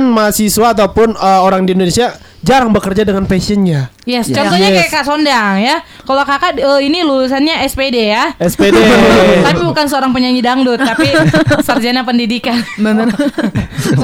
mahasiswa 0.01 0.67
ataupun 0.73 1.13
eh, 1.13 1.41
orang 1.45 1.69
di 1.69 1.77
Indonesia 1.77 2.32
jarang 2.43 2.69
bekerja 2.69 3.07
dengan 3.07 3.23
passionnya. 3.23 3.87
Yes, 4.03 4.27
Ya. 4.27 4.43
contohnya 4.43 4.67
Yes. 4.67 4.77
kayak 4.83 4.91
Kak 4.91 5.03
Sondang 5.07 5.55
ya. 5.57 5.79
Kalau 6.03 6.23
Kakak 6.27 6.59
eh, 6.59 6.79
ini 6.83 6.99
lulusannya 7.01 7.63
SPD 7.63 8.11
ya. 8.11 8.35
SPD. 8.35 8.75
tapi 9.47 9.63
bukan 9.63 9.87
seorang 9.87 10.11
penyanyi 10.11 10.43
dangdut, 10.43 10.75
tapi 10.75 11.07
sarjana 11.67 12.03
pendidikan. 12.03 12.59
Bener. 12.75 13.07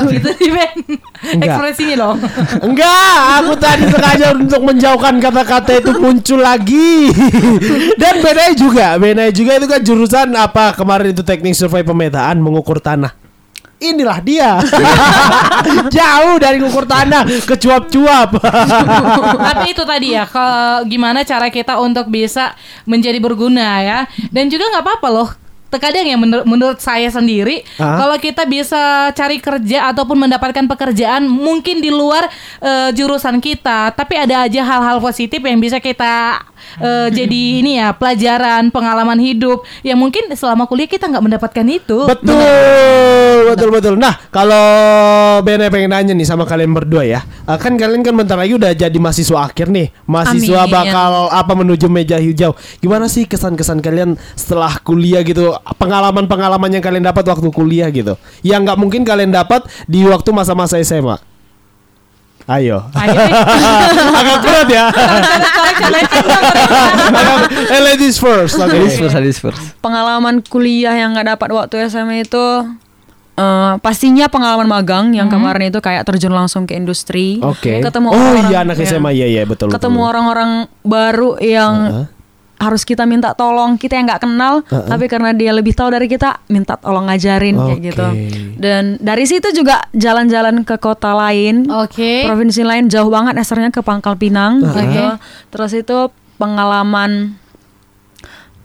gitu 0.10 0.30
sih 0.40 0.50
Ben. 0.50 0.72
Enggak. 1.36 1.52
Ekspresinya 1.52 1.96
loh. 2.00 2.16
Enggak, 2.64 3.16
aku 3.38 3.54
tadi 3.60 3.84
sengaja 3.86 4.28
untuk 4.32 4.62
menjauhkan 4.64 5.20
kata-kata 5.20 5.72
itu 5.76 5.92
muncul 6.00 6.40
lagi. 6.40 7.12
Dan 8.02 8.24
BNI 8.24 8.56
juga, 8.56 8.96
BNI 8.96 9.36
juga 9.36 9.52
itu 9.60 9.68
kan 9.68 9.82
jurusan 9.84 10.32
apa 10.34 10.72
kemarin 10.74 11.12
itu 11.12 11.22
teknik 11.22 11.52
survei 11.52 11.84
pemetaan 11.84 12.40
mengukur 12.40 12.80
tanah. 12.80 13.12
Inilah 13.80 14.20
dia. 14.20 14.60
Jauh 15.96 16.36
dari 16.36 16.60
mengukur 16.60 16.84
tanah 16.84 17.24
ke 17.24 17.56
cuap-cuap. 17.56 18.36
Tapi 19.48 19.72
itu 19.72 19.84
tadi 19.84 20.14
ya, 20.14 20.28
ke, 20.28 20.46
gimana 20.86 21.24
cara 21.24 21.48
kita 21.48 21.80
untuk 21.80 22.08
bisa 22.08 22.54
menjadi 22.84 23.18
berguna 23.18 23.80
ya. 23.80 24.00
Dan 24.28 24.48
juga 24.48 24.68
nggak 24.68 24.84
apa-apa 24.84 25.08
loh. 25.10 25.30
Terkadang 25.70 26.02
ya 26.02 26.18
menur- 26.18 26.50
menurut 26.50 26.82
saya 26.82 27.06
sendiri, 27.08 27.62
Ah. 27.78 28.02
kalau 28.02 28.18
kita 28.18 28.42
bisa 28.44 29.14
cari 29.14 29.38
kerja 29.38 29.94
ataupun 29.94 30.18
mendapatkan 30.18 30.66
pekerjaan 30.66 31.30
mungkin 31.30 31.78
di 31.78 31.94
luar 31.94 32.26
eh, 32.58 32.90
jurusan 32.90 33.38
kita, 33.38 33.94
tapi 33.94 34.18
ada 34.18 34.50
aja 34.50 34.66
hal-hal 34.66 34.98
positif 34.98 35.38
yang 35.38 35.62
bisa 35.62 35.78
kita 35.78 36.42
eh, 36.82 37.14
jadi 37.14 37.42
ini 37.62 37.78
ya 37.78 37.94
pelajaran, 37.94 38.74
pengalaman 38.74 39.22
hidup 39.22 39.62
yang 39.86 40.02
mungkin 40.02 40.34
selama 40.34 40.66
kuliah 40.66 40.90
kita 40.90 41.06
nggak 41.06 41.22
mendapatkan 41.22 41.68
itu. 41.70 42.02
Betul, 42.10 43.29
betul, 43.48 43.70
betul. 43.70 43.94
Nah, 43.96 44.18
kalau 44.30 44.64
BNI 45.42 45.68
pengen 45.68 45.92
nanya 45.92 46.14
nih 46.14 46.24
sama 46.24 46.44
kalian 46.44 46.72
berdua 46.72 47.04
ya. 47.04 47.20
Eh, 47.46 47.58
Kan 47.58 47.76
kalian 47.76 48.02
kan 48.02 48.14
bentar 48.14 48.36
lagi 48.36 48.54
udah 48.54 48.72
jadi 48.72 48.96
mahasiswa 48.96 49.46
akhir 49.46 49.68
nih. 49.68 49.90
Mahasiswa 50.04 50.64
Amin. 50.64 50.74
bakal 50.74 51.12
apa 51.30 51.54
menuju 51.54 51.88
meja 51.88 52.18
hijau. 52.18 52.54
Gimana 52.80 53.06
sih 53.06 53.24
kesan-kesan 53.24 53.80
kalian 53.80 54.16
setelah 54.34 54.80
kuliah 54.80 55.22
gitu? 55.22 55.52
Pengalaman-pengalaman 55.76 56.70
yang 56.70 56.84
kalian 56.84 57.06
dapat 57.06 57.24
waktu 57.24 57.50
kuliah 57.50 57.88
gitu. 57.90 58.20
Yang 58.42 58.60
nggak 58.66 58.78
mungkin 58.78 59.02
kalian 59.04 59.30
dapat 59.30 59.64
di 59.86 60.04
waktu 60.04 60.30
masa-masa 60.32 60.76
SMA. 60.80 61.20
Ayo. 62.50 62.82
Ayo, 62.98 63.14
Agak 64.20 64.38
berat 64.42 64.68
ya. 64.68 64.86
Eh, 67.70 67.82
ladies 67.84 68.18
first. 68.18 68.58
Oke. 68.58 68.74
Ladies 68.74 68.96
first, 68.98 69.14
ladies 69.14 69.40
first. 69.40 69.62
pengalaman 69.80 70.42
kuliah 70.42 70.96
yang 70.96 71.14
nggak 71.14 71.38
dapat 71.38 71.50
waktu 71.52 71.76
SMA 71.88 72.26
itu 72.26 72.46
eh, 73.40 73.74
pastinya 73.80 74.28
pengalaman 74.28 74.68
magang 74.68 75.06
yang 75.10 75.28
kemarin 75.28 75.70
itu 75.70 75.80
kayak 75.80 76.04
terjun 76.04 76.32
langsung 76.32 76.64
ke 76.64 76.74
industri 76.74 77.40
Oke. 77.40 77.80
ketemu 77.80 78.08
Oh 78.08 78.14
orang-orang- 78.14 78.50
iya 78.50 78.58
anak 78.62 78.76
ya, 78.76 78.86
SMA 78.86 79.12
iya 79.14 79.28
iya 79.30 79.44
betul. 79.44 79.70
ketemu 79.70 79.96
betul. 79.98 80.10
orang-orang 80.10 80.52
baru 80.82 81.30
yang 81.40 81.74
Heeh. 81.86 82.06
harus 82.60 82.84
kita 82.84 83.04
minta 83.04 83.32
tolong 83.32 83.74
kita 83.74 83.96
yang 83.96 84.06
nggak 84.06 84.20
kenal 84.22 84.60
Heeh. 84.62 84.84
tapi 84.86 85.08
karena 85.08 85.32
dia 85.32 85.50
lebih 85.50 85.72
tahu 85.72 85.90
dari 85.90 86.06
kita 86.06 86.44
minta 86.48 86.76
tolong 86.76 87.08
ngajarin 87.08 87.56
kayak 87.56 87.72
Oke. 87.74 87.88
gitu 87.88 88.08
dan 88.58 88.84
dari 89.00 89.24
situ 89.24 89.48
juga 89.50 89.88
jalan-jalan 89.94 90.62
ke 90.62 90.76
kota 90.76 91.16
lain 91.16 91.72
Oke. 91.72 92.28
provinsi 92.28 92.62
lain 92.62 92.86
jauh 92.86 93.08
banget 93.08 93.40
esernya 93.40 93.70
ke 93.70 93.80
Pangkal 93.80 94.14
Pinang 94.14 94.60
gitu. 94.60 95.06
Terus 95.50 95.72
itu 95.74 95.98
pengalaman 96.36 97.40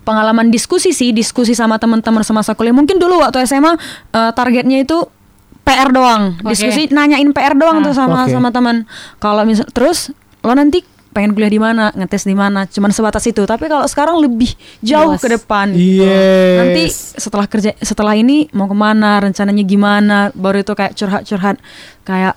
pengalaman 0.05 0.53
diskusi 0.53 0.93
sih, 0.93 1.11
diskusi 1.11 1.57
sama 1.57 1.81
teman-teman 1.81 2.21
semasa 2.21 2.53
kuliah. 2.53 2.77
Mungkin 2.77 3.01
dulu 3.01 3.25
waktu 3.25 3.41
SMA 3.49 3.73
eh, 4.13 4.31
targetnya 4.31 4.85
itu 4.85 5.09
PR 5.65 5.89
doang. 5.89 6.37
Oke. 6.45 6.53
Diskusi 6.53 6.93
nanyain 6.93 7.27
PR 7.33 7.57
doang 7.57 7.81
tuh 7.81 7.97
sama 7.97 8.29
Oke. 8.29 8.31
sama 8.31 8.53
teman. 8.53 8.85
Kalau 9.17 9.41
misal 9.43 9.65
terus 9.73 10.13
lo 10.45 10.53
nanti 10.53 10.85
pengen 11.15 11.31
kuliah 11.31 11.47
di 11.47 11.57
mana, 11.63 11.95
ngetes 11.95 12.27
di 12.27 12.35
mana, 12.35 12.67
cuman 12.67 12.91
sebatas 12.91 13.23
itu. 13.25 13.39
Tapi 13.47 13.71
kalau 13.71 13.87
sekarang 13.87 14.19
lebih 14.19 14.51
jauh 14.83 15.15
Luas. 15.15 15.23
ke 15.23 15.27
depan. 15.31 15.71
gitu. 15.71 16.03
Yes. 16.03 16.57
Nanti 16.59 16.83
setelah 17.17 17.47
kerja 17.47 17.71
setelah 17.79 18.13
ini 18.19 18.51
mau 18.51 18.67
ke 18.67 18.75
mana, 18.75 19.23
rencananya 19.23 19.63
gimana, 19.63 20.17
baru 20.35 20.61
itu 20.61 20.75
kayak 20.75 20.93
curhat-curhat 20.93 21.57
kayak 22.03 22.35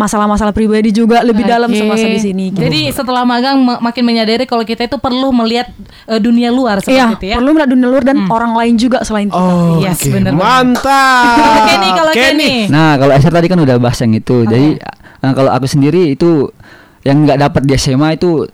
masalah-masalah 0.00 0.50
pribadi 0.50 0.88
juga 0.90 1.20
lebih 1.20 1.44
dalam 1.44 1.68
Oke. 1.68 1.76
semasa 1.76 2.02
di 2.02 2.16
sini. 2.16 2.48
gitu. 2.48 2.64
Jadi 2.64 2.88
setelah 2.88 3.20
magang 3.22 3.60
ma- 3.60 3.76
makin 3.78 4.00
menyadari 4.02 4.44
kalau 4.44 4.64
kita 4.64 4.82
itu 4.82 4.96
perlu 4.96 5.28
melihat 5.30 5.68
eh, 6.06 6.16
dunia 6.16 6.48
luar 6.48 6.80
seperti 6.80 6.96
Iya, 6.96 7.12
itu 7.12 7.26
ya. 7.26 7.36
perlu 7.36 7.52
melihat 7.52 7.70
dunia 7.70 7.86
luar 7.86 8.02
dan 8.02 8.24
orang 8.26 8.56
lain 8.56 8.74
juga 8.74 9.04
selain 9.04 9.28
kita. 9.28 9.36
Oh, 9.36 9.76
Yes, 9.78 10.00
bener 10.02 10.32
banget. 10.32 10.40
Mantap. 10.40 11.36
Kalau 11.36 11.60
Kenny, 11.66 11.88
kalau 11.92 12.12
Kenny. 12.12 12.54
Nah, 12.66 12.96
kalau 12.96 13.12
Esther 13.12 13.28
tadi 13.30 13.46
kan 13.46 13.58
udah 13.58 13.76
bahas 13.76 14.00
yang 14.00 14.14
itu. 14.14 14.36
Jadi 14.42 14.68
eh, 15.20 15.32
kalau 15.32 15.50
aku 15.50 15.66
sendiri 15.66 16.10
itu 16.10 16.48
yang 17.00 17.20
nggak 17.22 17.38
dapat 17.38 17.62
di 17.62 17.76
SMA 17.76 18.16
itu 18.16 18.48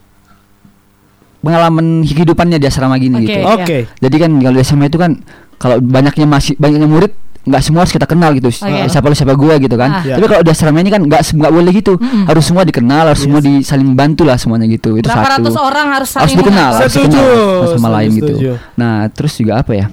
pengalaman 1.39 2.03
kehidupannya 2.03 2.59
di 2.59 2.67
asrama 2.67 2.97
gini 2.97 3.17
Oke. 3.17 3.27
gitu. 3.29 3.41
Oke. 3.47 3.79
Jadi 3.97 4.17
kan 4.19 4.31
kalau 4.37 4.57
di 4.57 4.63
SMA 4.63 4.87
itu 4.87 4.99
kan 4.99 5.13
kalau 5.57 5.79
banyaknya 5.79 6.27
masih 6.27 6.53
banyaknya 6.57 6.85
murid 6.85 7.13
nggak 7.47 7.63
semua 7.63 7.87
harus 7.87 7.95
kita 7.95 8.07
kenal 8.11 8.35
gitu. 8.35 8.51
Oke. 8.51 8.91
Siapa 8.91 9.07
lu 9.07 9.15
siapa 9.15 9.35
gua 9.39 9.55
gitu 9.63 9.79
kan. 9.79 9.91
Ah. 9.91 10.03
Ya. 10.03 10.15
Tapi 10.19 10.27
kalau 10.27 10.43
di 10.43 10.51
asrama 10.51 10.79
ini 10.83 10.91
kan 10.91 11.01
nggak 11.07 11.23
nggak 11.23 11.53
boleh 11.55 11.73
gitu. 11.73 11.95
Harus 12.27 12.45
semua 12.45 12.63
dikenal, 12.67 13.05
harus 13.15 13.23
semua 13.23 13.41
di 13.41 13.63
saling 13.63 13.95
bantu 13.95 14.27
lah 14.27 14.37
semuanya 14.37 14.67
gitu. 14.67 14.99
Itu 14.99 15.07
Berapa 15.07 15.23
satu. 15.23 15.35
ratus 15.47 15.55
orang 15.57 15.87
harus 15.95 16.11
harus 16.11 16.27
saling 16.27 16.37
dikenal, 16.43 16.59
mengenal. 16.59 16.81
harus 16.83 16.93
Setuju, 16.93 17.07
dikenal 17.23 17.63
satu 17.63 17.77
sama 17.79 17.89
lain 18.03 18.11
gitu. 18.19 18.35
Nah, 18.75 18.95
terus 19.15 19.33
juga 19.39 19.53
apa 19.63 19.73
ya? 19.73 19.87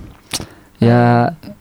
Ya 0.83 1.01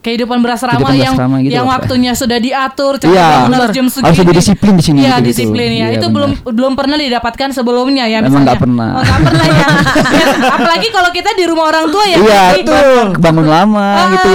kehidupan 0.02 0.38
berasrama 0.38 0.74
Kehidupan 0.76 0.94
yang 0.96 1.14
berasrama 1.14 1.36
gitu 1.38 1.52
yang 1.52 1.64
loh, 1.64 1.72
waktunya 1.72 2.12
sudah 2.12 2.38
diatur 2.38 2.92
cara 2.98 3.08
Iya. 3.08 3.22
bangun 3.24 3.38
harus 3.48 3.62
Benar. 3.62 3.70
jam 3.72 3.86
Harus 3.86 3.94
segini. 3.94 4.18
ada 4.20 4.32
disiplin 4.34 4.72
di 4.72 4.82
sini 4.82 4.98
Iya, 4.98 5.08
gitu-gitu. 5.08 5.28
disiplin 5.30 5.68
ya. 5.68 5.72
Iya, 5.72 5.86
itu 5.92 5.98
benar. 6.02 6.12
belum 6.12 6.30
belum 6.52 6.72
pernah 6.74 6.96
didapatkan 6.96 7.48
sebelumnya 7.52 8.04
ya 8.04 8.18
Emang 8.18 8.26
misalnya. 8.28 8.44
nggak 8.44 8.58
pernah. 8.60 8.90
Oh, 8.92 9.04
pernah 9.22 9.46
ya. 9.46 9.66
Ya, 10.12 10.24
Apalagi 10.56 10.88
kalau 10.88 11.10
kita 11.10 11.30
di 11.32 11.44
rumah 11.44 11.64
orang 11.68 11.86
tua 11.88 12.04
ya. 12.04 12.18
Iya, 12.18 12.42
itu 12.58 12.74
bangun 13.16 13.46
lama 13.46 13.88
Ah. 13.88 14.08
gitu. 14.12 14.32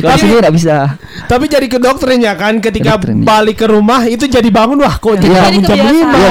Kalau 0.00 0.16
sini 0.16 0.32
nggak 0.38 0.54
bisa. 0.54 0.76
Tapi 1.20 1.44
jadi 1.46 1.66
ke 1.66 1.78
dokternya 1.78 2.32
kan 2.34 2.54
ketika 2.58 2.94
Kedokterin, 2.94 3.22
balik 3.22 3.56
ke 3.56 3.66
rumah 3.66 4.02
itu 4.04 4.24
jadi 4.24 4.46
bangun 4.48 4.78
wah 4.78 4.94
kok 4.94 5.14
jadi 5.16 5.26
Iya. 5.28 5.42
bangun 5.44 5.62
jam 5.64 5.76
Jadi 5.76 5.90
lima. 5.92 6.12
Iya. 6.12 6.30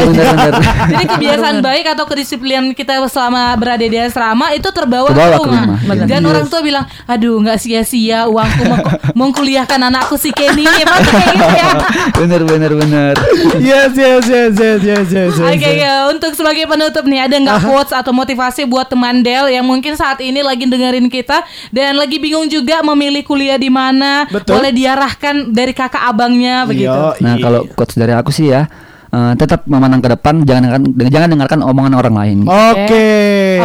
Jadi 0.90 1.04
kebiasaan 1.08 1.56
baik 1.60 1.84
atau 1.88 2.04
kedisiplinan 2.04 2.72
kita 2.72 2.98
selama 3.06 3.54
berada 3.54 3.82
di 3.82 3.96
asrama 3.96 4.50
itu 4.52 4.68
terbawa, 4.70 5.08
Terbawa 5.08 5.28
ke 5.30 5.38
ke 5.38 5.46
rumah. 5.46 5.64
rumah, 5.76 5.94
iya. 5.96 6.04
Dan 6.06 6.20
orang 6.24 6.46
tua 6.46 6.60
bilang, 6.60 6.84
aduh 7.04 7.36
nggak 7.38 7.58
sia-sia 7.58 8.19
uangku 8.28 8.62
mau, 8.66 8.80
mau 9.16 9.28
kuliahkan 9.30 9.80
anakku 9.80 10.18
si 10.20 10.34
Kenny. 10.34 10.66
Kayak 10.66 10.96
gitu 11.06 11.46
ya. 11.54 11.70
Benar 12.20 12.42
benar 12.44 12.72
benar. 12.76 13.14
Yes 13.56 13.96
yes 13.96 14.24
yes 14.28 14.52
yes 14.56 14.80
yes 14.84 15.08
yes. 15.08 15.32
yes, 15.38 15.40
Oke 15.40 15.64
yes. 15.64 15.80
ya, 15.80 15.94
untuk 16.12 16.36
sebagai 16.36 16.68
penutup 16.68 17.04
nih 17.08 17.24
ada 17.24 17.36
nggak 17.40 17.60
quotes 17.64 17.92
atau 17.96 18.12
motivasi 18.12 18.68
buat 18.68 18.90
teman 18.90 19.24
Del 19.24 19.48
yang 19.48 19.64
mungkin 19.64 19.96
saat 19.96 20.20
ini 20.20 20.44
lagi 20.44 20.68
dengerin 20.68 21.08
kita 21.08 21.44
dan 21.72 21.96
lagi 21.96 22.20
bingung 22.20 22.44
juga 22.50 22.84
memilih 22.84 23.24
kuliah 23.24 23.56
di 23.56 23.72
mana, 23.72 24.28
boleh 24.28 24.72
diarahkan 24.74 25.48
dari 25.48 25.72
kakak 25.72 26.02
abangnya 26.04 26.68
begitu. 26.68 26.90
Yo, 26.90 27.16
Nah 27.20 27.36
iya. 27.36 27.44
kalau 27.44 27.60
quotes 27.72 27.96
dari 27.96 28.12
aku 28.12 28.30
sih 28.32 28.50
ya 28.52 28.66
eh, 29.10 29.32
tetap 29.36 29.66
memandang 29.66 30.00
ke 30.00 30.08
depan 30.14 30.42
jangan 30.46 30.62
dengarkan 30.66 30.82
jangan 31.10 31.28
dengarkan 31.34 31.60
omongan 31.66 31.92
orang 31.98 32.14
lain. 32.14 32.38
Oke. 32.46 33.08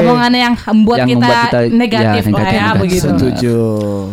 Omongan 0.02 0.32
yang 0.34 0.54
membuat 0.58 0.98
Yang 1.06 1.10
kita, 1.10 1.18
membuat 1.22 1.40
kita, 1.46 1.60
negatif, 1.72 2.24
ya, 2.26 2.32
lah 2.32 2.40
negatif, 2.40 2.54
ya 2.56 2.62
negatif. 2.66 2.82
begitu. 2.82 3.08
Setuju. 3.14 3.58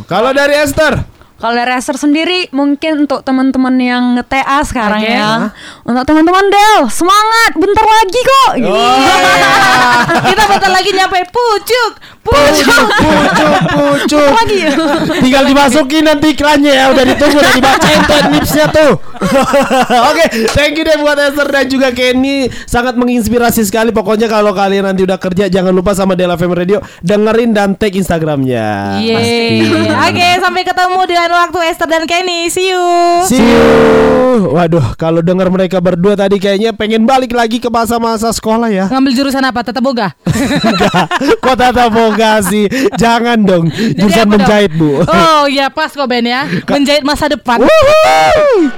Kalau 0.07 0.31
dari 0.31 0.55
Esther? 0.61 0.95
Kalau 1.43 1.59
dari 1.59 1.75
Esther 1.75 1.99
sendiri 1.99 2.47
mungkin 2.55 3.03
untuk 3.03 3.27
teman-teman 3.27 3.75
yang 3.83 4.15
nge-TA 4.15 4.63
sekarang 4.63 5.03
Oke. 5.03 5.11
ya. 5.11 5.51
Untuk 5.83 6.07
teman-teman 6.07 6.47
Del, 6.47 6.87
semangat, 6.87 7.59
bentar 7.59 7.83
lagi 7.83 8.21
kok. 8.23 8.53
Gitu. 8.63 8.71
kita 10.31 10.43
bentar 10.47 10.71
lagi 10.71 10.91
nyampe 10.95 11.19
pucuk, 11.35 11.93
pucuk. 12.23 12.87
Pucuk 12.97 13.53
pucuk. 13.69 14.31
lagi 14.33 14.57
ya. 14.63 14.71
Tinggal 15.19 15.45
dimasukin 15.45 16.03
nanti 16.07 16.27
iklannya 16.33 16.73
ya 16.73 16.85
udah 16.91 17.05
ditunggu 17.05 17.39
udah 17.39 17.53
dibacain 17.53 18.01
tuh 18.03 18.21
nipsnya 18.31 18.67
tuh. 18.77 18.93
Oke, 20.11 20.25
thank 20.55 20.75
you 20.75 20.85
deh 20.85 20.99
buat 20.99 21.19
Esther 21.19 21.47
dan 21.47 21.67
juga 21.67 21.91
Kenny 21.91 22.47
sangat 22.65 22.95
menginspirasi 22.95 23.63
sekali. 23.63 23.91
Pokoknya 23.91 24.27
kalau 24.27 24.55
kalian 24.55 24.87
nanti 24.87 25.03
udah 25.03 25.19
kerja 25.19 25.47
jangan 25.47 25.75
lupa 25.75 25.93
sama 25.93 26.15
Dela 26.15 26.35
FM 26.35 26.55
Radio 26.55 26.79
dengerin 27.03 27.51
dan 27.51 27.75
tag 27.75 27.93
Instagramnya. 27.93 28.99
Yeay. 29.03 29.67
Oke, 29.91 30.29
sampai 30.39 30.63
ketemu 30.63 31.01
di 31.05 31.15
lain 31.15 31.33
waktu 31.33 31.59
Esther 31.69 31.89
dan 31.91 32.05
Kenny. 32.07 32.47
See 32.49 32.71
you. 32.71 32.87
See 33.27 33.43
you. 33.43 34.55
Waduh, 34.55 34.95
kalau 34.97 35.21
dengar 35.21 35.51
mereka 35.51 35.79
berdua 35.79 36.15
tadi 36.15 36.39
kayaknya 36.39 36.73
pengen 36.73 37.05
balik 37.05 37.35
lagi 37.35 37.59
ke 37.59 37.69
masa-masa 37.69 38.31
sekolah 38.31 38.71
ya. 38.71 38.87
Ngambil 38.89 39.13
jurusan 39.13 39.43
apa? 39.43 39.61
Tata 39.61 39.83
boga. 39.83 40.15
Kok 41.39 41.55
tata 41.55 41.87
boga 41.89 42.12
sih? 42.45 42.65
Jangan 42.97 43.39
dong, 43.43 43.65
jurusan 43.71 44.27
apa 44.27 44.29
dong? 44.29 44.31
menjahit 44.39 44.73
bu. 44.77 45.03
Oh 45.07 45.45
iya 45.49 45.69
pas 45.73 45.91
kok 45.93 46.07
Ben 46.09 46.25
ya. 46.25 46.47
Menjahit 46.69 47.05
masa 47.05 47.29
depan. 47.31 47.61
Wuhu. 47.63 48.69